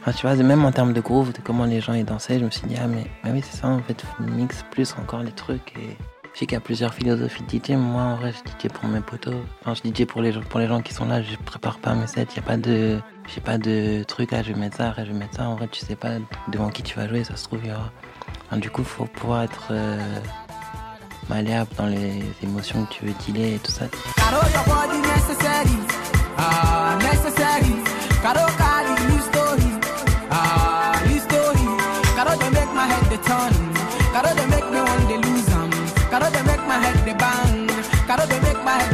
Enfin, 0.00 0.12
tu 0.12 0.26
vois, 0.26 0.34
même 0.36 0.64
en 0.64 0.72
termes 0.72 0.92
de 0.92 1.00
groove, 1.00 1.32
de 1.32 1.40
comment 1.40 1.64
les 1.64 1.80
gens 1.80 1.94
y 1.94 2.04
dansaient, 2.04 2.38
je 2.38 2.44
me 2.44 2.50
suis 2.50 2.66
dit, 2.66 2.76
ah, 2.82 2.86
mais, 2.86 3.06
oui, 3.30 3.42
c'est 3.42 3.56
ça, 3.58 3.68
en 3.68 3.80
fait, 3.82 4.04
mix 4.20 4.64
plus 4.70 4.94
encore 4.98 5.22
les 5.22 5.32
trucs. 5.32 5.74
Et 5.76 5.96
sais 6.40 6.46
qu'il 6.46 6.54
y 6.54 6.56
a 6.56 6.60
plusieurs 6.60 6.92
philosophies 6.92 7.44
de 7.44 7.58
DJ. 7.58 7.70
Moi, 7.70 8.02
en 8.02 8.16
vrai, 8.16 8.32
je 8.32 8.38
DJ 8.38 8.72
pour 8.72 8.88
mes 8.88 9.00
potos. 9.00 9.34
Enfin, 9.60 9.74
je 9.74 9.88
DJ 9.88 10.06
pour 10.06 10.20
les, 10.20 10.32
pour 10.32 10.60
les 10.60 10.66
gens 10.66 10.82
qui 10.82 10.92
sont 10.92 11.06
là. 11.06 11.22
Je 11.22 11.36
prépare 11.36 11.78
pas 11.78 11.94
mes 11.94 12.06
sets. 12.06 12.26
Il 12.30 12.32
n'y 12.32 12.38
a 12.38 12.42
pas 12.42 12.56
de, 12.56 12.98
j'ai 13.32 13.40
pas 13.40 13.58
de 13.58 14.02
truc, 14.04 14.32
ah, 14.32 14.42
je 14.42 14.52
vais 14.52 14.58
mettre 14.58 14.76
ça, 14.76 14.88
après, 14.88 15.06
je 15.06 15.12
vais 15.12 15.18
mettre 15.18 15.36
ça. 15.36 15.48
En 15.48 15.54
vrai, 15.56 15.68
tu 15.68 15.84
sais 15.84 15.96
pas 15.96 16.14
devant 16.48 16.70
qui 16.70 16.82
tu 16.82 16.96
vas 16.96 17.08
jouer, 17.08 17.24
ça 17.24 17.36
se 17.36 17.44
trouve, 17.44 17.60
il 17.64 18.60
du 18.60 18.70
coup, 18.70 18.84
faut 18.84 19.06
pouvoir 19.06 19.42
être 19.42 19.68
euh, 19.70 19.98
malléable 21.28 21.70
dans 21.76 21.86
les 21.86 22.22
émotions 22.42 22.84
que 22.84 22.94
tu 22.94 23.04
veux 23.04 23.14
dealer 23.26 23.54
et 23.54 23.58
tout 23.58 23.72
ça. 23.72 23.86
Ah, 24.18 24.30
the 37.04 37.14
bang. 37.14 37.68
Caro, 38.06 38.26
they 38.26 38.40
make 38.40 38.62
my 38.64 38.93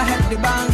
I 0.00 0.04
have 0.04 0.30
the 0.30 0.36
bang. 0.36 0.69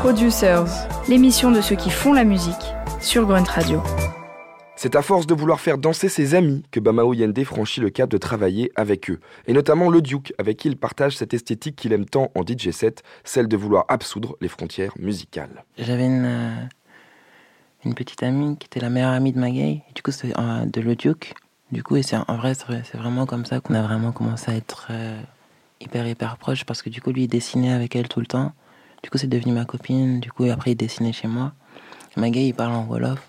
Producers, 0.00 0.64
l'émission 1.08 1.50
de 1.50 1.60
ceux 1.60 1.76
qui 1.76 1.90
font 1.90 2.12
la 2.12 2.24
musique 2.24 2.54
sur 3.00 3.26
Grunt 3.26 3.44
Radio. 3.44 3.82
C'est 4.76 4.96
à 4.96 5.02
force 5.02 5.26
de 5.26 5.34
vouloir 5.34 5.60
faire 5.60 5.76
danser 5.76 6.08
ses 6.08 6.34
amis 6.34 6.62
que 6.70 6.80
Bamao 6.80 7.12
Yende 7.12 7.44
franchit 7.44 7.80
le 7.80 7.90
cap 7.90 8.08
de 8.08 8.16
travailler 8.16 8.72
avec 8.76 9.10
eux, 9.10 9.20
et 9.46 9.52
notamment 9.52 9.90
le 9.90 10.00
Duke, 10.00 10.32
avec 10.38 10.56
qui 10.56 10.68
il 10.68 10.76
partage 10.78 11.16
cette 11.18 11.34
esthétique 11.34 11.76
qu'il 11.76 11.92
aime 11.92 12.06
tant 12.06 12.30
en 12.34 12.40
DJ 12.42 12.70
set, 12.70 13.02
celle 13.24 13.46
de 13.46 13.56
vouloir 13.58 13.84
absoudre 13.88 14.36
les 14.40 14.48
frontières 14.48 14.92
musicales. 14.98 15.64
J'avais 15.76 16.06
une, 16.06 16.24
euh, 16.24 16.54
une 17.84 17.94
petite 17.94 18.22
amie 18.22 18.56
qui 18.56 18.66
était 18.66 18.80
la 18.80 18.88
meilleure 18.88 19.12
amie 19.12 19.32
de 19.32 19.38
Magay, 19.38 19.82
et 19.86 19.92
du 19.94 20.02
coup 20.02 20.12
c'est 20.12 20.32
euh, 20.38 20.64
de 20.64 20.80
Le 20.80 20.96
Duke. 20.96 21.34
Du 21.72 21.82
coup, 21.82 21.96
et 21.96 22.02
c'est 22.02 22.16
en 22.16 22.36
vrai, 22.36 22.54
c'est 22.54 22.64
vrai- 22.66 22.82
c'est 22.90 22.96
vraiment 22.98 23.26
comme 23.26 23.44
ça 23.44 23.60
qu'on 23.60 23.74
a 23.74 23.82
vraiment 23.82 24.12
commencé 24.12 24.50
à 24.50 24.54
être 24.54 24.88
euh, 24.90 25.20
hyper 25.80 26.06
hyper 26.08 26.36
proches 26.38 26.64
parce 26.64 26.80
que 26.82 26.88
du 26.90 27.00
coup 27.02 27.10
lui 27.12 27.24
il 27.24 27.28
dessinait 27.28 27.72
avec 27.72 27.94
elle 27.94 28.08
tout 28.08 28.20
le 28.20 28.26
temps. 28.26 28.52
Du 29.02 29.10
coup 29.10 29.18
c'est 29.18 29.26
devenu 29.26 29.52
ma 29.52 29.64
copine. 29.64 30.20
Du 30.20 30.30
coup 30.30 30.44
après 30.44 30.72
il 30.72 30.76
dessinait 30.76 31.12
chez 31.12 31.28
moi. 31.28 31.52
Magay 32.16 32.48
il 32.48 32.54
parle 32.54 32.72
en 32.72 32.84
wolof. 32.84 33.20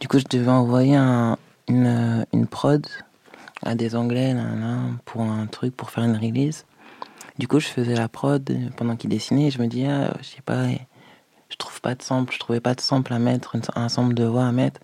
Du 0.00 0.08
coup 0.08 0.18
je 0.18 0.24
devais 0.28 0.50
envoyer 0.50 0.96
un- 0.96 1.38
une, 1.68 1.86
euh, 1.86 2.24
une 2.32 2.46
prod 2.46 2.86
à 3.62 3.74
des 3.74 3.94
Anglais 3.94 4.34
nanana, 4.34 4.80
pour 5.04 5.22
un 5.22 5.46
truc 5.46 5.76
pour 5.76 5.90
faire 5.90 6.04
une 6.04 6.16
release. 6.16 6.64
Du 7.38 7.48
coup 7.48 7.60
je 7.60 7.68
faisais 7.68 7.94
la 7.94 8.08
prod 8.08 8.50
pendant 8.76 8.96
qu'il 8.96 9.10
dessinait. 9.10 9.48
Et 9.48 9.50
je 9.50 9.60
me 9.60 9.66
dis 9.66 9.86
ah, 9.86 10.14
je 10.20 10.26
sais 10.26 10.42
pas 10.42 10.66
je 11.52 11.56
trouve 11.56 11.80
pas 11.82 11.94
de 11.94 12.02
sample, 12.02 12.32
je 12.32 12.38
trouvais 12.38 12.60
pas 12.60 12.74
de 12.74 12.80
sample 12.80 13.12
à 13.12 13.18
mettre, 13.18 13.56
un 13.76 13.88
sample 13.88 14.14
de 14.14 14.24
voix 14.24 14.46
à 14.46 14.52
mettre. 14.52 14.80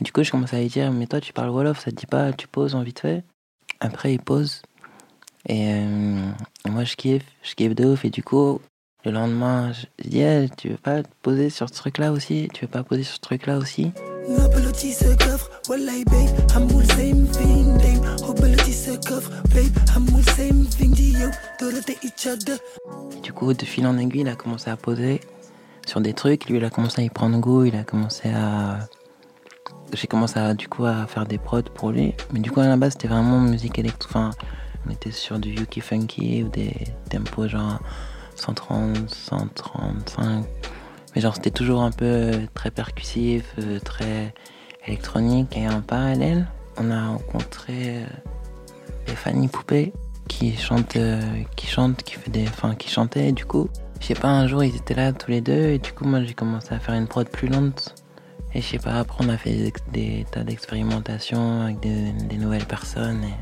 Du 0.00 0.12
coup, 0.12 0.22
je 0.22 0.30
commençais 0.30 0.56
à 0.56 0.60
lui 0.60 0.68
dire, 0.68 0.92
mais 0.92 1.06
toi, 1.06 1.20
tu 1.20 1.32
parles 1.32 1.50
Wolof, 1.50 1.80
ça 1.80 1.90
te 1.90 1.96
dit 1.96 2.06
pas, 2.06 2.32
tu 2.32 2.46
poses 2.46 2.74
en 2.74 2.82
vite 2.82 3.00
fait? 3.00 3.24
Après, 3.80 4.14
il 4.14 4.20
pose. 4.20 4.62
Et, 5.46 5.72
euh, 5.72 6.30
et 6.66 6.70
moi, 6.70 6.84
je 6.84 6.96
kiffe, 6.96 7.24
je 7.42 7.54
kiffe 7.54 7.74
de 7.74 7.84
ouf. 7.84 8.04
Et 8.04 8.10
du 8.10 8.22
coup, 8.22 8.60
le 9.04 9.12
lendemain, 9.12 9.72
je 9.72 10.08
dis, 10.08 10.20
Eh, 10.20 10.48
tu 10.56 10.70
veux 10.70 10.76
pas 10.76 11.02
te 11.02 11.08
poser 11.22 11.50
sur 11.50 11.68
ce 11.68 11.74
truc-là 11.74 12.12
aussi? 12.12 12.48
Tu 12.52 12.64
veux 12.64 12.70
pas 12.70 12.82
poser 12.82 13.04
sur 13.04 13.14
ce 13.14 13.20
truc-là 13.20 13.58
aussi? 13.58 13.92
Et 23.16 23.20
du 23.20 23.32
coup, 23.32 23.54
de 23.54 23.64
fil 23.64 23.86
en 23.86 23.96
aiguille, 23.98 24.22
il 24.22 24.28
a 24.28 24.34
commencé 24.34 24.70
à 24.70 24.76
poser 24.76 25.20
sur 25.86 26.00
des 26.00 26.12
trucs. 26.12 26.46
Lui, 26.46 26.58
il 26.58 26.64
a 26.64 26.70
commencé 26.70 27.00
à 27.00 27.04
y 27.04 27.08
prendre 27.08 27.38
goût. 27.38 27.64
Il 27.64 27.76
a 27.76 27.84
commencé 27.84 28.28
à. 28.28 28.80
J'ai 29.94 30.06
commencé 30.06 30.38
à, 30.38 30.52
du 30.52 30.68
coup 30.68 30.84
à 30.84 31.06
faire 31.06 31.24
des 31.24 31.38
prods 31.38 31.62
pour 31.62 31.92
lui. 31.92 32.14
Mais 32.32 32.40
du 32.40 32.50
coup, 32.50 32.60
à 32.60 32.66
la 32.66 32.76
base, 32.76 32.92
c'était 32.92 33.08
vraiment 33.08 33.40
musique 33.40 33.78
électro. 33.78 34.10
Enfin, 34.10 34.30
on 34.86 34.90
était 34.90 35.12
sur 35.12 35.38
du 35.38 35.50
Yuki 35.50 35.80
Funky 35.80 36.42
ou 36.42 36.48
des 36.48 36.74
tempos 37.08 37.48
genre 37.48 37.80
130, 38.38 39.10
135. 39.10 40.44
Mais 41.14 41.20
genre, 41.20 41.34
c'était 41.34 41.50
toujours 41.50 41.82
un 41.82 41.90
peu 41.90 42.32
très 42.54 42.70
percussif, 42.70 43.54
euh, 43.58 43.78
très 43.80 44.32
électronique. 44.86 45.56
Et 45.56 45.68
en 45.68 45.80
parallèle, 45.80 46.46
on 46.76 46.90
a 46.90 47.08
rencontré 47.08 47.96
euh, 47.96 48.06
Fanny 49.14 49.48
Poupée 49.48 49.92
qui 50.28 50.56
chante, 50.56 50.96
euh, 50.96 51.20
qui 51.56 51.66
chante, 51.66 52.02
qui 52.02 52.14
fait 52.14 52.30
des, 52.30 52.46
enfin, 52.48 52.74
qui 52.74 52.88
chantait. 52.88 53.32
Du 53.32 53.44
coup, 53.44 53.68
je 54.00 54.06
sais 54.06 54.14
pas, 54.14 54.28
un 54.28 54.46
jour 54.46 54.62
ils 54.62 54.76
étaient 54.76 54.94
là 54.94 55.12
tous 55.12 55.30
les 55.30 55.40
deux 55.40 55.70
et 55.70 55.78
du 55.78 55.92
coup 55.92 56.04
moi 56.04 56.22
j'ai 56.22 56.34
commencé 56.34 56.72
à 56.72 56.78
faire 56.78 56.94
une 56.94 57.06
prod 57.06 57.28
plus 57.28 57.48
lente. 57.48 57.94
Et 58.54 58.60
je 58.60 58.66
sais 58.66 58.78
pas, 58.78 58.94
après 58.94 59.24
on 59.24 59.28
a 59.28 59.36
fait 59.36 59.72
des 59.92 60.24
tas 60.30 60.44
d'expérimentations 60.44 61.62
avec 61.62 61.80
des, 61.80 62.12
des 62.12 62.36
nouvelles 62.36 62.66
personnes. 62.66 63.24
Et 63.24 63.34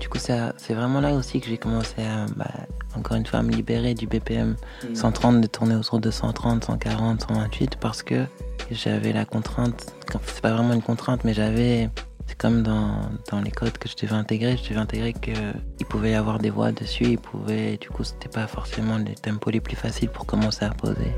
du 0.00 0.08
coup 0.08 0.18
c'est 0.18 0.74
vraiment 0.74 1.00
là 1.00 1.12
aussi 1.14 1.40
que 1.40 1.46
j'ai 1.48 1.58
commencé 1.58 2.02
à, 2.02 2.26
bah, 2.36 2.50
encore 2.96 3.16
une 3.16 3.26
fois, 3.26 3.40
à 3.40 3.42
me 3.42 3.50
libérer 3.50 3.94
du 3.94 4.06
BPM 4.06 4.56
Mm. 4.88 4.94
130, 4.94 5.40
de 5.40 5.46
tourner 5.46 5.74
autour 5.74 6.00
de 6.00 6.10
130, 6.10 6.64
140, 6.64 7.22
128 7.22 7.76
parce 7.76 8.02
que 8.02 8.24
j'avais 8.70 9.12
la 9.12 9.24
contrainte, 9.24 9.92
c'est 10.26 10.40
pas 10.40 10.52
vraiment 10.52 10.74
une 10.74 10.82
contrainte, 10.82 11.24
mais 11.24 11.34
j'avais 11.34 11.90
c'est 12.26 12.38
comme 12.38 12.62
dans, 12.62 13.10
dans 13.30 13.40
les 13.42 13.50
codes 13.50 13.76
que 13.76 13.86
je 13.88 13.94
devais 13.96 14.14
intégrer. 14.14 14.56
Je 14.56 14.70
devais 14.70 14.80
intégrer 14.80 15.12
qu'il 15.12 15.86
pouvait 15.88 16.12
y 16.12 16.14
avoir 16.14 16.38
des 16.38 16.48
voix 16.48 16.72
dessus. 16.72 17.04
Il 17.04 17.18
pouvait, 17.18 17.76
du 17.76 17.90
coup, 17.90 18.02
c'était 18.02 18.30
pas 18.30 18.46
forcément 18.46 18.96
les 18.96 19.14
tempos 19.14 19.50
les 19.50 19.60
plus 19.60 19.76
faciles 19.76 20.08
pour 20.08 20.24
commencer 20.24 20.64
à 20.64 20.70
poser. 20.70 21.12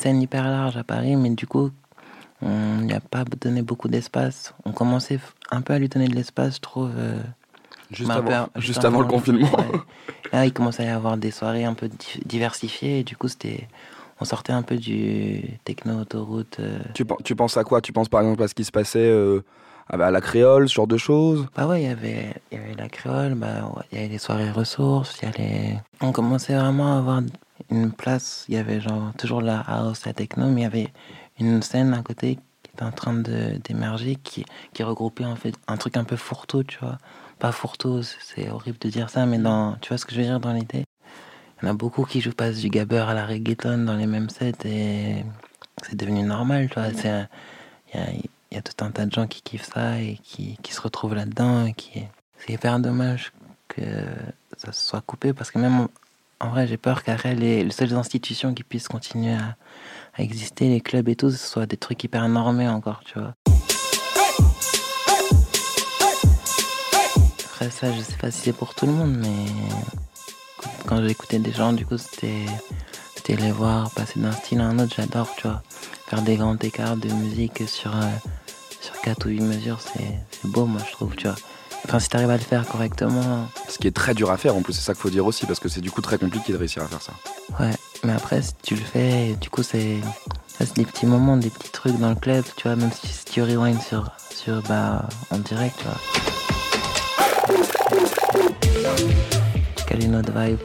Scène 0.00 0.20
hyper 0.22 0.44
large 0.48 0.76
à 0.76 0.84
Paris, 0.84 1.14
mais 1.16 1.30
du 1.30 1.46
coup, 1.46 1.70
on 2.42 2.78
n'y 2.82 2.92
a 2.94 3.00
pas 3.00 3.24
donné 3.40 3.62
beaucoup 3.62 3.88
d'espace. 3.88 4.54
On 4.64 4.72
commençait 4.72 5.20
un 5.50 5.60
peu 5.60 5.74
à 5.74 5.78
lui 5.78 5.88
donner 5.88 6.08
de 6.08 6.14
l'espace, 6.14 6.56
je 6.56 6.60
trouve. 6.60 6.90
euh, 6.96 7.20
Juste 7.90 8.10
avant- 8.10 8.48
juste 8.56 8.84
avant 8.84 9.00
le 9.00 9.06
confinement. 9.08 9.50
ouais. 9.58 9.80
Là, 10.32 10.46
il 10.46 10.52
commençait 10.52 10.84
à 10.84 10.86
y 10.86 10.88
avoir 10.90 11.16
des 11.16 11.30
soirées 11.32 11.64
un 11.64 11.74
peu 11.74 11.88
di- 11.88 12.20
diversifiées, 12.24 13.00
et 13.00 13.04
du 13.04 13.16
coup, 13.16 13.28
c'était. 13.28 13.68
On 14.22 14.26
sortait 14.26 14.52
un 14.52 14.62
peu 14.62 14.76
du 14.76 15.42
techno 15.64 15.98
autoroute. 16.00 16.58
euh. 16.60 16.78
Tu, 16.94 17.04
tu 17.24 17.34
penses 17.34 17.56
à 17.56 17.64
quoi? 17.64 17.80
Tu 17.80 17.90
penses 17.92 18.08
par 18.10 18.20
exemple 18.20 18.42
à 18.42 18.48
ce 18.48 18.54
qui 18.54 18.64
se 18.64 18.70
passait 18.70 18.98
euh, 19.10 19.42
à 19.88 20.10
la 20.10 20.20
créole, 20.20 20.68
ce 20.68 20.74
genre 20.74 20.86
de 20.86 20.98
choses? 20.98 21.46
Bah 21.56 21.66
ouais, 21.66 21.82
il 21.82 21.88
y 21.88 21.90
avait, 21.90 22.34
il 22.52 22.58
y 22.58 22.60
avait 22.60 22.74
la 22.74 22.88
créole, 22.90 23.34
bah 23.34 23.72
ouais, 23.74 23.82
il 23.90 23.96
y 23.96 24.00
avait 24.02 24.10
les 24.12 24.18
soirées 24.18 24.50
ressources, 24.50 25.18
il 25.22 25.24
y 25.24 25.28
avait... 25.32 25.78
On 26.02 26.12
commençait 26.12 26.54
vraiment 26.54 26.94
à 26.94 26.98
avoir 26.98 27.22
une 27.70 27.92
place, 27.92 28.44
il 28.48 28.54
y 28.54 28.58
avait 28.58 28.80
genre 28.80 29.12
toujours 29.18 29.40
la 29.42 29.60
house, 29.60 30.04
la 30.06 30.12
techno, 30.12 30.46
mais 30.48 30.62
il 30.62 30.64
y 30.64 30.66
avait 30.66 30.92
une 31.38 31.62
scène 31.62 31.94
à 31.94 32.02
côté 32.02 32.36
qui 32.62 32.70
était 32.72 32.82
en 32.84 32.92
train 32.92 33.14
de- 33.14 33.58
d'émerger, 33.64 34.16
qui, 34.16 34.44
qui 34.74 34.82
regroupait 34.82 35.24
en 35.24 35.36
fait 35.36 35.54
un 35.68 35.76
truc 35.76 35.96
un 35.96 36.04
peu 36.04 36.16
fourre-tout, 36.16 36.64
tu 36.64 36.78
vois. 36.80 36.98
Pas 37.38 37.52
fourre-tout, 37.52 38.02
c'est- 38.02 38.50
horrible 38.50 38.78
de 38.78 38.88
dire 38.90 39.10
ça, 39.10 39.26
mais 39.26 39.38
dans, 39.38 39.76
tu 39.80 39.88
vois 39.88 39.98
ce 39.98 40.04
que 40.06 40.12
je 40.14 40.20
veux 40.20 40.26
dire 40.26 40.40
dans 40.40 40.52
l'idée? 40.52 40.84
Il 41.62 41.66
y 41.66 41.68
en 41.68 41.72
a 41.72 41.74
beaucoup 41.74 42.04
qui 42.04 42.20
jouent 42.20 42.32
passent 42.32 42.58
du 42.60 42.70
gabber 42.70 42.98
à 43.08 43.14
la 43.14 43.26
reggaeton 43.26 43.84
dans 43.84 43.96
les 43.96 44.06
mêmes 44.06 44.30
sets 44.30 44.52
et 44.66 45.24
c'est 45.82 45.96
devenu 45.96 46.22
normal, 46.22 46.68
tu 46.68 46.74
vois. 46.80 46.88
Il 47.94 48.00
y 48.00 48.30
y 48.54 48.58
a 48.58 48.62
tout 48.62 48.84
un 48.84 48.90
tas 48.90 49.06
de 49.06 49.12
gens 49.12 49.26
qui 49.28 49.42
kiffent 49.42 49.70
ça 49.72 50.00
et 50.00 50.18
qui, 50.24 50.58
qui 50.62 50.72
se 50.72 50.80
retrouvent 50.80 51.14
là-dedans. 51.14 51.66
et 51.66 51.72
qui 51.74 52.02
C'est 52.38 52.52
hyper 52.54 52.80
dommage 52.80 53.32
que 53.68 53.82
ça 54.56 54.72
soit 54.72 55.00
coupé 55.02 55.32
parce 55.32 55.50
que 55.50 55.58
même 55.58 55.86
en, 56.40 56.48
vrai, 56.48 56.66
j'ai 56.66 56.76
peur 56.76 57.02
qu'après, 57.02 57.34
les, 57.34 57.64
les 57.64 57.70
seules 57.70 57.94
institutions 57.94 58.54
qui 58.54 58.64
puissent 58.64 58.88
continuer 58.88 59.34
à, 59.34 59.56
exister, 60.18 60.68
les 60.68 60.80
clubs 60.80 61.08
et 61.08 61.16
tout, 61.16 61.30
ce 61.30 61.38
soit 61.38 61.66
des 61.66 61.76
trucs 61.76 62.02
hyper 62.04 62.28
normés 62.28 62.68
encore, 62.68 63.02
tu 63.04 63.18
vois. 63.18 63.34
Après 67.44 67.70
ça, 67.70 67.92
je 67.92 68.00
sais 68.00 68.16
pas 68.16 68.30
si 68.30 68.40
c'est 68.40 68.52
pour 68.52 68.74
tout 68.74 68.86
le 68.86 68.92
monde, 68.92 69.16
mais 69.16 69.46
quand 70.86 71.02
j'écoutais 71.06 71.38
des 71.38 71.52
gens, 71.52 71.72
du 71.72 71.86
coup, 71.86 71.96
c'était 71.96 72.46
les 73.36 73.52
voir 73.52 73.90
passer 73.92 74.18
d'un 74.18 74.32
style 74.32 74.60
à 74.60 74.64
un 74.64 74.78
autre, 74.78 74.94
j'adore, 74.96 75.32
tu 75.36 75.46
vois. 75.46 75.62
Faire 76.06 76.22
des 76.22 76.36
grands 76.36 76.56
écarts 76.56 76.96
de 76.96 77.08
musique 77.12 77.68
sur, 77.68 77.94
euh, 77.94 78.10
sur 78.80 79.00
4 79.00 79.26
ou 79.26 79.28
8 79.30 79.40
mesures, 79.40 79.80
c'est 79.80 80.48
beau, 80.48 80.66
moi, 80.66 80.80
je 80.86 80.92
trouve, 80.92 81.14
tu 81.14 81.28
vois. 81.28 81.36
Enfin, 81.86 81.98
si 81.98 82.08
t'arrives 82.08 82.30
à 82.30 82.36
le 82.36 82.42
faire 82.42 82.66
correctement, 82.68 83.48
Ce 83.68 83.78
qui 83.78 83.86
est 83.88 83.94
très 83.96 84.14
dur 84.14 84.30
à 84.30 84.36
faire 84.36 84.54
en 84.54 84.62
plus, 84.62 84.74
c'est 84.74 84.82
ça 84.82 84.92
qu'il 84.94 85.02
faut 85.02 85.10
dire 85.10 85.26
aussi, 85.26 85.46
parce 85.46 85.58
que 85.58 85.68
c'est 85.68 85.80
du 85.80 85.90
coup 85.90 86.02
très 86.02 86.18
compliqué 86.18 86.52
de 86.52 86.58
réussir 86.58 86.82
à 86.82 86.86
faire 86.86 87.02
ça. 87.02 87.12
ouais. 87.58 87.72
Mais 88.04 88.12
après, 88.12 88.40
si 88.42 88.52
tu 88.62 88.76
le 88.76 88.80
fais, 88.82 89.34
du 89.40 89.50
coup, 89.50 89.62
c'est 89.62 89.98
ça, 90.48 90.64
c'est 90.66 90.76
des 90.76 90.84
petits 90.86 91.04
moments, 91.06 91.36
des 91.36 91.50
petits 91.50 91.70
trucs 91.70 91.98
dans 91.98 92.08
le 92.10 92.14
club, 92.14 92.44
tu 92.56 92.66
vois, 92.68 92.76
même 92.76 92.90
si, 92.92 93.08
si 93.08 93.24
tu 93.26 93.42
rewind 93.42 93.80
sur, 93.82 94.10
sur, 94.34 94.62
bah, 94.62 95.06
en 95.30 95.38
direct, 95.38 95.76
tu 95.78 95.84
vois. 95.84 95.96
Tu 99.76 99.84
cales 99.84 100.04
une 100.04 100.16
autre 100.16 100.32
vibe? 100.34 100.58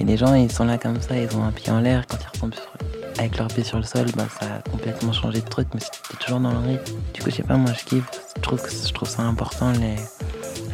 Et 0.00 0.04
les 0.04 0.16
gens, 0.16 0.34
ils 0.34 0.50
sont 0.50 0.64
là 0.64 0.78
comme 0.78 1.00
ça, 1.00 1.16
ils 1.16 1.34
ont 1.36 1.44
un 1.44 1.52
pied 1.52 1.70
en 1.72 1.80
l'air, 1.80 2.04
quand 2.08 2.16
ils 2.20 2.26
retombent 2.34 2.54
sur- 2.54 2.72
avec 3.18 3.36
leur 3.38 3.48
pied 3.48 3.62
sur 3.62 3.76
le 3.78 3.84
sol, 3.84 4.06
bah, 4.16 4.26
ça 4.40 4.46
a 4.46 4.70
complètement 4.70 5.12
changé 5.12 5.40
de 5.40 5.48
truc, 5.48 5.68
mais 5.74 5.80
c'était 5.80 6.16
toujours 6.24 6.40
dans 6.40 6.50
le 6.52 6.58
rythme. 6.58 6.92
Du 7.12 7.22
coup, 7.22 7.30
je 7.30 7.36
sais 7.36 7.42
pas, 7.42 7.56
moi, 7.56 7.72
je 7.78 7.84
kiffe. 7.84 8.04
Je 8.36 8.40
trouve, 8.42 8.60
que, 8.62 8.70
je 8.70 8.92
trouve 8.92 9.08
ça 9.08 9.22
important, 9.22 9.70
les, 9.72 9.96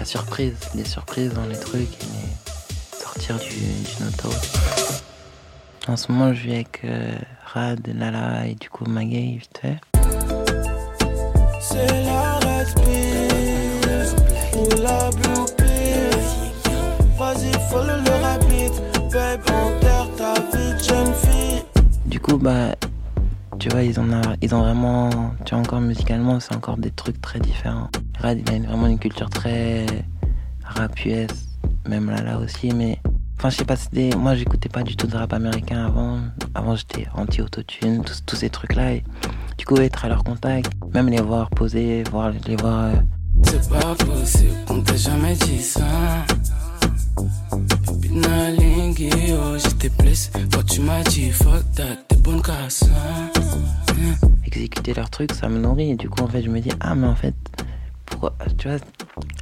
la 0.01 0.07
surprise, 0.07 0.55
les 0.75 0.87
surprises 0.87 1.35
dans 1.35 1.45
les 1.45 1.59
trucs, 1.59 1.93
et 1.93 2.97
sortir 2.99 3.39
du, 3.39 3.51
d'une 3.51 4.09
autoroute. 4.09 4.51
En 5.89 5.97
ce 5.99 6.11
moment, 6.11 6.33
je 6.33 6.41
vis 6.41 6.55
avec 6.55 6.81
euh, 6.85 7.19
Rad, 7.45 7.87
Lala 7.87 8.47
et 8.47 8.55
du 8.55 8.71
coup 8.71 8.87
Magay, 8.87 9.37
vite 9.39 9.61
fait. 9.61 9.77
C'est 11.61 12.05
la 12.05 12.37
red 12.37 12.75
pill 12.77 14.07
ou 14.57 14.81
la 14.81 15.11
blue 15.11 15.45
pill. 15.59 16.73
Vas-y, 17.19 17.53
follow 17.69 18.01
le 18.03 18.23
rabbit. 18.23 18.73
Babe, 19.13 19.43
ta 20.17 20.33
vie 20.57 20.73
de 20.73 20.79
jeune 20.79 21.13
fille. 21.13 21.63
Du 22.07 22.19
coup, 22.21 22.39
bah, 22.39 22.75
tu 23.59 23.69
vois, 23.69 23.83
ils, 23.83 24.01
ont, 24.01 24.09
ils 24.41 24.55
ont 24.55 24.61
vraiment, 24.61 25.11
tu 25.45 25.55
vois, 25.55 25.63
encore 25.63 25.83
musicalement, 25.83 26.41
c'est 26.41 26.55
encore 26.55 26.79
des 26.79 26.91
trucs 26.91 27.21
très 27.21 27.39
différents. 27.39 27.91
Rad, 28.21 28.39
il 28.39 28.51
a 28.53 28.57
une- 28.57 28.67
vraiment 28.67 28.87
une 28.87 28.99
culture 28.99 29.31
très 29.31 29.87
rap 30.65 31.05
US, 31.05 31.29
même 31.89 32.11
Lala 32.11 32.39
aussi, 32.39 32.73
mais. 32.73 32.99
Enfin, 33.39 33.49
je 33.51 33.57
sais 33.57 33.65
pas, 33.65 33.77
c'était. 33.77 34.11
Moi, 34.17 34.35
j'écoutais 34.35 34.69
pas 34.69 34.83
du 34.83 34.97
tout 34.97 35.07
de 35.07 35.17
rap 35.17 35.33
américain 35.33 35.87
avant. 35.87 36.19
Avant, 36.55 36.77
j'étais 36.77 37.07
anti-autotune, 37.15 38.03
tous, 38.27 38.37
ces 38.37 38.51
trucs-là. 38.51 38.93
Et 38.95 39.05
du 39.57 39.65
coup, 39.65 39.77
être 39.79 40.05
à 40.05 40.09
leur 40.09 40.23
contact, 40.25 40.71
même 40.95 41.09
les 41.09 41.21
voir 41.23 41.49
poser, 41.51 42.03
voir, 42.11 42.33
les 42.47 42.57
voir. 42.57 42.85
euh, 42.85 42.93
C'est 43.45 43.71
pas 43.71 43.95
possible, 43.95 44.51
on 44.69 44.83
t'a 44.83 44.97
jamais 44.97 45.35
dit 45.35 45.63
ça. 45.63 45.81
J'étais 49.59 49.89
blessé. 50.03 50.31
Quand 50.53 50.63
tu 50.65 50.81
m'as 50.81 51.03
dit 51.05 51.31
fuck 51.31 51.65
that, 51.75 51.85
t'es 52.09 52.17
bonne 52.17 52.43
exécuter 54.45 54.95
leurs 54.95 55.11
trucs, 55.11 55.33
ça 55.33 55.49
me 55.49 55.59
nourrit. 55.59 55.91
Et 55.91 55.97
du 55.97 56.09
coup, 56.09 56.23
en 56.23 56.29
fait, 56.29 56.43
je 56.43 56.49
me 56.51 56.61
dis, 56.61 56.71
ah, 56.81 56.95
mais 56.95 57.07
en 57.07 57.15
fait, 57.15 57.35
tu 58.59 58.69
vois, 58.69 58.79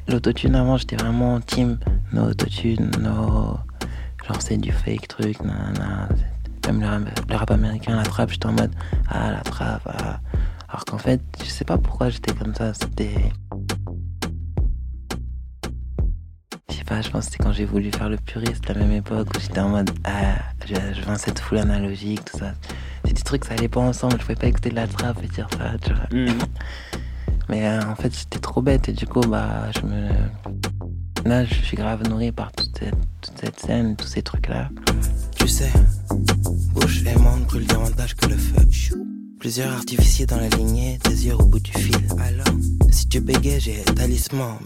l'autotune 0.09 0.55
avant, 0.55 0.77
j'étais 0.77 0.97
vraiment 0.97 1.41
team 1.41 1.79
no 2.13 2.29
autotune, 2.31 2.91
no. 3.01 3.59
Genre, 4.27 4.41
c'est 4.41 4.57
du 4.59 4.73
fake 4.73 5.09
truc, 5.09 5.41
nanana. 5.43 6.09
Même 6.67 6.81
le 6.81 7.11
le 7.29 7.37
rap 7.37 7.51
américain, 7.51 7.97
la 7.97 8.03
trap, 8.03 8.31
j'étais 8.31 8.47
en 8.47 8.53
mode, 8.53 8.73
ah, 9.09 9.33
la 9.33 9.41
trap, 9.41 9.83
ah. 9.87 10.21
Alors 10.69 10.85
qu'en 10.85 10.99
fait, 10.99 11.21
je 11.43 11.49
sais 11.49 11.65
pas 11.65 11.79
pourquoi 11.79 12.11
j'étais 12.11 12.35
comme 12.35 12.55
ça, 12.55 12.75
c'était. 12.75 13.33
Je 16.71 16.75
sais 16.75 16.85
pas, 16.85 17.01
je 17.01 17.09
pense 17.09 17.27
que 17.27 17.33
c'était 17.33 17.45
quand 17.45 17.53
j'ai 17.53 17.65
voulu 17.65 17.91
faire 17.91 18.11
le 18.11 18.19
puriste, 18.19 18.69
la 18.69 18.75
même 18.75 18.93
époque 18.93 19.29
où 19.35 19.41
j'étais 19.41 19.61
en 19.61 19.71
mode, 19.71 19.91
ah, 20.05 20.37
je, 20.67 21.01
vends 21.03 21.17
cette 21.17 21.39
foule 21.39 21.59
analogique, 21.59 22.23
tout 22.27 22.39
ça. 22.39 22.53
C'est 23.05 23.15
des 23.15 23.23
trucs, 23.23 23.47
ça 23.47 23.55
allait 23.55 23.69
pas 23.69 23.81
ensemble, 23.81 24.17
je 24.19 24.23
pouvais 24.23 24.35
pas 24.35 24.49
écouter 24.49 24.69
de 24.69 24.75
la 24.75 24.87
trappe 24.87 25.23
et 25.25 25.29
dire 25.29 25.49
ça, 25.57 25.79
tu 25.79 25.95
vois. 25.95 26.35
Mais 27.49 27.67
euh, 27.67 27.81
en 27.83 27.95
fait, 27.95 28.15
j'étais 28.17 28.39
trop 28.39 28.61
bête 28.61 28.89
et 28.89 28.93
du 28.93 29.07
coup, 29.07 29.21
bah, 29.21 29.71
je 29.75 29.87
me. 29.87 30.09
Là, 31.25 31.45
je 31.45 31.55
suis 31.55 31.77
grave 31.77 32.09
nourri 32.09 32.31
par 32.33 32.53
toute 32.53 32.79
cette, 33.41 33.61
scène, 33.61 33.97
tous 33.97 34.07
ces 34.07 34.23
trucs-là. 34.23 34.69
Tu 35.37 35.49
sais, 35.49 35.71
bouche 36.73 37.03
et 37.05 37.19
monde 37.19 37.45
brûlent 37.45 37.67
davantage 37.67 38.15
que 38.15 38.29
le 38.29 38.37
feu. 38.37 38.57
Plusieurs 39.39 39.73
artificiers 39.73 40.27
dans 40.27 40.37
la 40.37 40.49
lignée, 40.49 40.99
des 41.05 41.27
yeux 41.27 41.35
au 41.35 41.45
bout 41.45 41.61
du 41.61 41.73
fil. 41.73 41.97
Alors, 42.19 42.47
si 42.91 43.09
tu 43.09 43.21
bégais, 43.21 43.61
j'ai 43.61 43.83
talisman. 43.83 44.59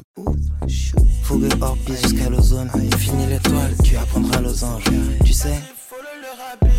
Fougue 1.23 1.49
hors 1.61 1.77
piste 1.79 2.09
jusqu'à 2.09 2.31
l'ozone. 2.31 2.71
Fini 2.97 3.27
l'étoile, 3.27 3.75
tu 3.83 3.97
apprendras 3.97 4.41
losange. 4.41 4.85
Tu 5.25 5.33
sais, 5.33 5.61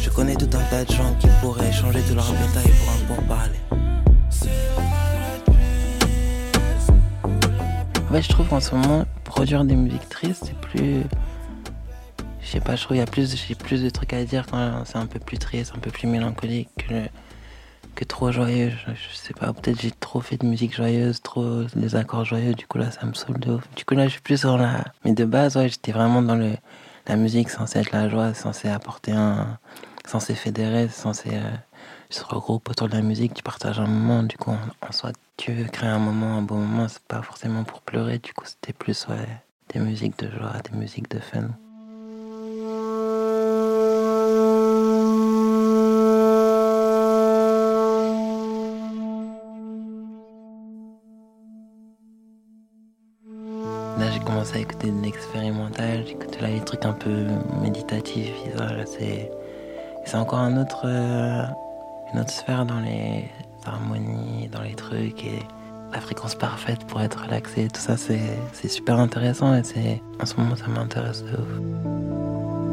je 0.01 0.09
connais 0.09 0.35
tout 0.35 0.49
un 0.57 0.63
tas 0.69 0.85
de 0.85 0.91
gens 0.91 1.15
qui 1.19 1.27
pourraient 1.41 1.71
changer 1.71 2.01
tout 2.07 2.15
leur 2.15 2.31
bétail 2.31 2.71
pour 2.79 3.15
un 3.15 3.15
pourparler. 3.15 3.59
Je 8.21 8.29
trouve 8.29 8.47
qu'en 8.47 8.59
ce 8.59 8.75
moment, 8.75 9.05
produire 9.23 9.65
des 9.65 9.75
musiques 9.75 10.07
tristes, 10.07 10.45
c'est 10.45 10.57
plus. 10.59 11.01
Je 12.41 12.47
sais 12.47 12.59
pas, 12.59 12.75
je 12.75 12.83
trouve 12.83 12.95
qu'il 12.95 12.97
y 12.97 13.01
a 13.01 13.07
plus, 13.07 13.35
j'ai 13.35 13.55
plus 13.55 13.81
de 13.81 13.89
trucs 13.89 14.13
à 14.13 14.23
dire 14.23 14.45
quand 14.49 14.83
c'est 14.85 14.97
un 14.97 15.07
peu 15.07 15.19
plus 15.19 15.39
triste, 15.39 15.73
un 15.75 15.79
peu 15.79 15.89
plus 15.89 16.07
mélancolique 16.07 16.69
que, 17.95 18.05
trop 18.05 18.31
joyeux. 18.31 18.71
Je, 18.87 19.15
sais 19.15 19.33
pas, 19.33 19.51
peut-être 19.53 19.81
j'ai 19.81 19.91
trop 19.91 20.21
fait 20.21 20.37
de 20.37 20.45
musique 20.45 20.75
joyeuse, 20.75 21.21
trop 21.21 21.63
des 21.75 21.95
accords 21.95 22.25
joyeux, 22.25 22.53
du 22.53 22.67
coup 22.67 22.77
là, 22.77 22.91
ça 22.91 23.05
me 23.05 23.13
saoule 23.13 23.39
de 23.39 23.53
ouf. 23.53 23.63
Du 23.75 23.83
coup 23.85 23.95
là, 23.95 24.05
je 24.05 24.11
suis 24.11 24.21
plus 24.21 24.37
sur 24.37 24.57
la. 24.57 24.83
Mais 25.05 25.13
de 25.13 25.25
base, 25.25 25.57
ouais, 25.57 25.69
j'étais 25.69 25.91
vraiment 25.91 26.21
dans 26.21 26.35
le, 26.35 26.51
la 27.07 27.15
musique 27.15 27.49
censée 27.49 27.79
être 27.79 27.91
la 27.93 28.09
joie, 28.09 28.33
censée 28.33 28.69
apporter 28.69 29.13
un. 29.13 29.57
censée 30.05 30.35
fédérer, 30.35 30.87
censée. 30.89 31.31
Euh, 31.33 31.51
se 32.09 32.23
regroupe 32.23 32.69
autour 32.69 32.87
de 32.89 32.93
la 32.93 33.01
musique, 33.01 33.33
tu 33.33 33.41
partages 33.41 33.79
un 33.79 33.87
moment, 33.87 34.21
du 34.21 34.37
coup, 34.37 34.51
en, 34.51 34.87
en 34.87 34.91
soi, 34.91 35.13
tu 35.37 35.51
veux 35.51 35.65
créer 35.65 35.89
un 35.89 35.99
moment, 35.99 36.37
un 36.37 36.41
bon 36.41 36.57
moment, 36.57 36.87
c'est 36.87 37.03
pas 37.03 37.21
forcément 37.21 37.63
pour 37.63 37.81
pleurer, 37.81 38.19
du 38.19 38.33
coup, 38.33 38.45
c'était 38.45 38.73
plus, 38.73 39.07
des 39.73 39.79
musiques 39.79 40.17
de 40.19 40.29
joie, 40.29 40.53
des 40.69 40.77
musiques 40.77 41.09
de 41.09 41.19
fun. 41.19 41.49
Là, 53.99 54.11
j'ai 54.11 54.19
commencé 54.19 54.57
à 54.57 54.59
écouter 54.59 54.91
de 54.91 55.01
l'expérimental, 55.01 56.05
j'écoutais 56.07 56.41
là 56.41 56.47
les 56.49 56.61
trucs 56.61 56.85
un 56.85 56.93
peu 56.93 57.27
méditatifs, 57.61 58.33
et 58.45 58.57
ça, 58.57 58.73
là, 58.73 58.85
c'est... 58.85 59.31
C'est 60.05 60.17
encore 60.17 60.39
un 60.39 60.57
autre, 60.57 60.81
euh, 60.83 61.45
une 62.13 62.19
autre 62.19 62.29
sphère 62.29 62.65
dans 62.65 62.81
les 62.81 63.29
harmonies, 63.67 64.47
dans 64.51 64.61
les 64.61 64.75
trucs 64.75 65.23
et 65.25 65.39
la 65.91 66.01
fréquence 66.01 66.35
parfaite 66.35 66.85
pour 66.87 67.01
être 67.01 67.23
relaxé. 67.23 67.67
Tout 67.73 67.81
ça, 67.81 67.97
c'est 67.97 68.67
super 68.67 68.99
intéressant 68.99 69.53
et 69.55 69.63
c'est 69.63 70.01
en 70.21 70.25
ce 70.25 70.35
moment, 70.37 70.55
ça 70.55 70.67
m'intéresse 70.67 71.23
de 71.23 71.33
ouf. 71.37 72.63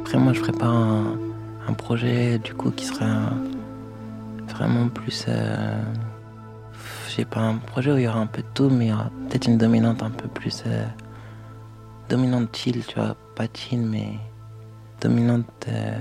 Après, 0.00 0.18
moi, 0.18 0.32
je 0.32 0.40
prépare 0.40 0.74
un, 0.74 1.16
un 1.68 1.72
projet 1.72 2.38
du 2.38 2.54
coup 2.54 2.70
qui 2.70 2.84
serait 2.84 3.04
un- 3.04 3.32
vraiment 4.48 4.88
plus. 4.88 5.24
euh, 5.28 5.80
sais 7.20 7.24
pas, 7.26 7.40
un 7.40 7.56
projet 7.56 7.92
où 7.92 7.98
il 7.98 8.04
y 8.04 8.08
aura 8.08 8.20
un 8.20 8.26
peu 8.26 8.42
de 8.42 8.48
tout, 8.54 8.68
mais 8.70 8.86
il 8.86 8.88
y 8.90 8.92
aura 8.92 9.10
peut-être 9.28 9.46
une 9.46 9.58
dominante 9.58 10.02
un 10.02 10.10
peu 10.10 10.28
plus. 10.28 10.62
euh, 10.66 10.86
dominante 12.08 12.54
chill, 12.56 12.84
tu 12.86 12.94
vois. 12.96 13.16
Pas 13.36 13.46
chill, 13.52 13.80
mais 13.80 14.08
dominante 15.00 15.46
euh, 15.68 15.98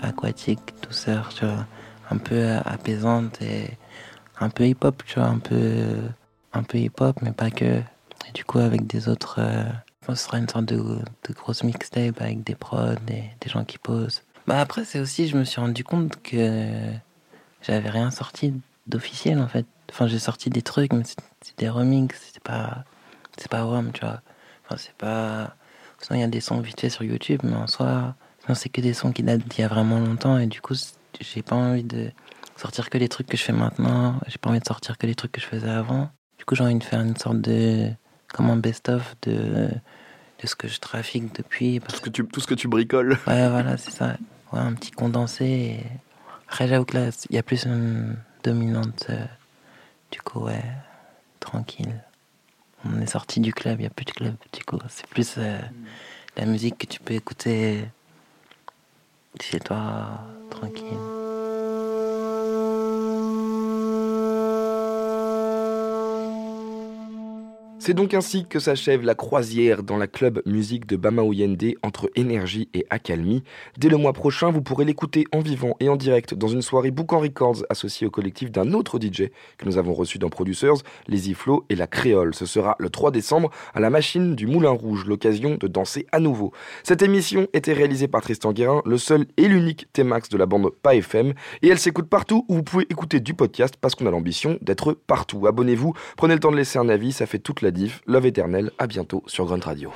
aquatique, 0.00 0.74
douceur, 0.82 1.28
tu 1.34 1.44
vois. 1.44 1.66
Un 2.10 2.18
peu 2.18 2.34
euh, 2.34 2.60
apaisante 2.64 3.40
et 3.42 3.70
un 4.40 4.48
peu 4.50 4.66
hip-hop, 4.66 5.02
tu 5.06 5.18
vois. 5.18 5.28
Un 5.28 5.38
peu, 5.38 5.96
un 6.52 6.62
peu 6.62 6.78
hip-hop, 6.78 7.18
mais 7.22 7.32
pas 7.32 7.50
que. 7.50 7.64
Et 8.28 8.32
du 8.34 8.44
coup, 8.44 8.58
avec 8.58 8.86
des 8.86 9.08
autres. 9.08 9.40
ce 10.08 10.14
sera 10.14 10.38
une 10.38 10.48
sorte 10.48 10.66
de, 10.66 10.76
de 10.78 11.34
grosse 11.34 11.64
mixtape 11.64 12.20
avec 12.20 12.44
des 12.44 12.54
prods, 12.54 12.94
des, 13.06 13.24
des 13.40 13.48
gens 13.50 13.64
qui 13.64 13.78
posent. 13.78 14.22
Bah 14.46 14.60
après, 14.60 14.84
c'est 14.84 14.98
aussi, 15.00 15.28
je 15.28 15.36
me 15.36 15.44
suis 15.44 15.60
rendu 15.60 15.84
compte 15.84 16.20
que 16.22 16.68
j'avais 17.62 17.90
rien 17.90 18.10
sorti 18.10 18.54
d'officiel 18.86 19.38
en 19.38 19.48
fait. 19.48 19.66
Enfin, 19.92 20.06
j'ai 20.06 20.18
sorti 20.18 20.48
des 20.48 20.62
trucs, 20.62 20.94
mais 20.94 21.02
c'est 21.04 21.58
des 21.58 21.68
remixes, 21.68 22.30
c'est 22.32 22.42
pas, 22.42 22.84
c'est 23.36 23.50
pas 23.50 23.66
WAM, 23.66 23.92
tu 23.92 24.00
vois. 24.00 24.22
Enfin, 24.64 24.76
c'est 24.78 24.94
pas. 24.94 25.54
Sinon, 26.00 26.18
il 26.18 26.20
y 26.22 26.24
a 26.24 26.28
des 26.28 26.40
sons 26.40 26.60
vite 26.60 26.80
fait 26.80 26.88
sur 26.88 27.04
YouTube, 27.04 27.40
mais 27.44 27.54
en 27.54 27.66
soi, 27.66 28.14
sinon, 28.42 28.54
c'est 28.54 28.70
que 28.70 28.80
des 28.80 28.94
sons 28.94 29.12
qui 29.12 29.22
datent 29.22 29.46
d'il 29.46 29.60
y 29.60 29.64
a 29.64 29.68
vraiment 29.68 30.00
longtemps, 30.00 30.38
et 30.38 30.46
du 30.46 30.62
coup, 30.62 30.74
j'ai 31.20 31.42
pas 31.42 31.56
envie 31.56 31.84
de 31.84 32.10
sortir 32.56 32.88
que 32.88 32.96
les 32.96 33.08
trucs 33.10 33.26
que 33.26 33.36
je 33.36 33.42
fais 33.42 33.52
maintenant, 33.52 34.18
j'ai 34.28 34.38
pas 34.38 34.48
envie 34.48 34.60
de 34.60 34.64
sortir 34.64 34.96
que 34.96 35.06
les 35.06 35.14
trucs 35.14 35.32
que 35.32 35.40
je 35.42 35.46
faisais 35.46 35.68
avant. 35.68 36.10
Du 36.38 36.46
coup, 36.46 36.54
j'ai 36.54 36.64
envie 36.64 36.74
de 36.74 36.84
faire 36.84 37.00
une 37.02 37.16
sorte 37.16 37.40
de. 37.42 37.90
comme 38.32 38.48
un 38.48 38.56
best-of 38.56 39.14
de, 39.22 39.68
de 39.68 40.46
ce 40.46 40.56
que 40.56 40.68
je 40.68 40.80
trafique 40.80 41.34
depuis. 41.36 41.80
Parce 41.80 41.92
Tout 41.92 41.98
ce 41.98 42.04
que 42.04 42.10
tu, 42.10 42.26
tout 42.26 42.40
ce 42.40 42.46
que 42.46 42.54
tu 42.54 42.66
bricoles. 42.66 43.18
Ouais, 43.26 43.48
voilà, 43.50 43.76
c'est 43.76 43.90
ça. 43.90 44.16
Ouais, 44.52 44.60
un 44.60 44.72
petit 44.72 44.90
condensé. 44.90 45.44
Et... 45.44 45.86
Après, 46.48 46.66
j'avoue 46.66 46.86
que 46.86 46.96
là, 46.96 47.10
il 47.28 47.36
y 47.36 47.38
a 47.38 47.42
plus 47.42 47.66
une 47.66 48.16
dominante. 48.42 49.06
euh, 49.10 49.24
du 50.12 50.20
coup, 50.22 50.40
ouais, 50.40 50.62
tranquille. 51.40 52.04
On 52.84 53.00
est 53.00 53.06
sorti 53.06 53.40
du 53.40 53.52
club, 53.52 53.80
il 53.80 53.82
n'y 53.82 53.86
a 53.86 53.90
plus 53.90 54.04
de 54.04 54.12
club, 54.12 54.34
du 54.52 54.64
coup. 54.64 54.78
C'est 54.88 55.06
plus 55.06 55.34
euh, 55.38 55.58
la 56.36 56.46
musique 56.46 56.78
que 56.78 56.86
tu 56.86 57.00
peux 57.00 57.14
écouter 57.14 57.84
chez 59.40 59.58
toi, 59.58 60.20
tranquille. 60.50 61.11
C'est 67.84 67.94
donc 67.94 68.14
ainsi 68.14 68.46
que 68.46 68.60
s'achève 68.60 69.02
la 69.02 69.16
croisière 69.16 69.82
dans 69.82 69.96
la 69.96 70.06
club 70.06 70.40
musique 70.46 70.86
de 70.86 70.94
Bamaouyende 70.94 71.74
entre 71.82 72.12
énergie 72.14 72.68
et 72.74 72.86
accalmie. 72.90 73.42
Dès 73.76 73.88
le 73.88 73.96
mois 73.96 74.12
prochain, 74.12 74.52
vous 74.52 74.62
pourrez 74.62 74.84
l'écouter 74.84 75.24
en 75.32 75.40
vivant 75.40 75.74
et 75.80 75.88
en 75.88 75.96
direct 75.96 76.32
dans 76.32 76.46
une 76.46 76.62
soirée 76.62 76.92
Boucan 76.92 77.18
Records 77.18 77.64
associée 77.70 78.06
au 78.06 78.10
collectif 78.10 78.52
d'un 78.52 78.72
autre 78.72 79.00
DJ 79.00 79.30
que 79.58 79.66
nous 79.66 79.78
avons 79.78 79.94
reçu 79.94 80.20
dans 80.20 80.28
Producers, 80.28 80.76
les 81.08 81.28
Iflo 81.28 81.64
et 81.70 81.74
la 81.74 81.88
Créole. 81.88 82.36
Ce 82.36 82.46
sera 82.46 82.76
le 82.78 82.88
3 82.88 83.10
décembre 83.10 83.50
à 83.74 83.80
la 83.80 83.90
machine 83.90 84.36
du 84.36 84.46
Moulin 84.46 84.70
Rouge, 84.70 85.04
l'occasion 85.04 85.56
de 85.56 85.66
danser 85.66 86.06
à 86.12 86.20
nouveau. 86.20 86.52
Cette 86.84 87.02
émission 87.02 87.48
était 87.52 87.72
réalisée 87.72 88.06
par 88.06 88.22
Tristan 88.22 88.52
Guérin, 88.52 88.82
le 88.86 88.96
seul 88.96 89.26
et 89.36 89.48
l'unique 89.48 89.92
T-Max 89.92 90.28
de 90.28 90.38
la 90.38 90.46
bande 90.46 90.70
Pas 90.70 90.94
FM, 90.94 91.32
et 91.62 91.68
elle 91.68 91.80
s'écoute 91.80 92.08
partout 92.08 92.46
où 92.48 92.54
vous 92.54 92.62
pouvez 92.62 92.86
écouter 92.90 93.18
du 93.18 93.34
podcast 93.34 93.74
parce 93.80 93.96
qu'on 93.96 94.06
a 94.06 94.12
l'ambition 94.12 94.56
d'être 94.60 94.92
partout. 94.92 95.48
Abonnez-vous, 95.48 95.94
prenez 96.16 96.34
le 96.34 96.40
temps 96.40 96.52
de 96.52 96.56
laisser 96.56 96.78
un 96.78 96.88
avis, 96.88 97.10
ça 97.10 97.26
fait 97.26 97.40
toute 97.40 97.60
la 97.60 97.71
diff. 97.72 98.00
Love 98.06 98.26
éternel, 98.26 98.70
à 98.78 98.86
bientôt 98.86 99.22
sur 99.26 99.46
Grunt 99.46 99.64
Radio. 99.64 99.90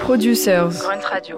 Producers. 0.00 0.70
Grunt 0.80 1.04
Radio. 1.04 1.36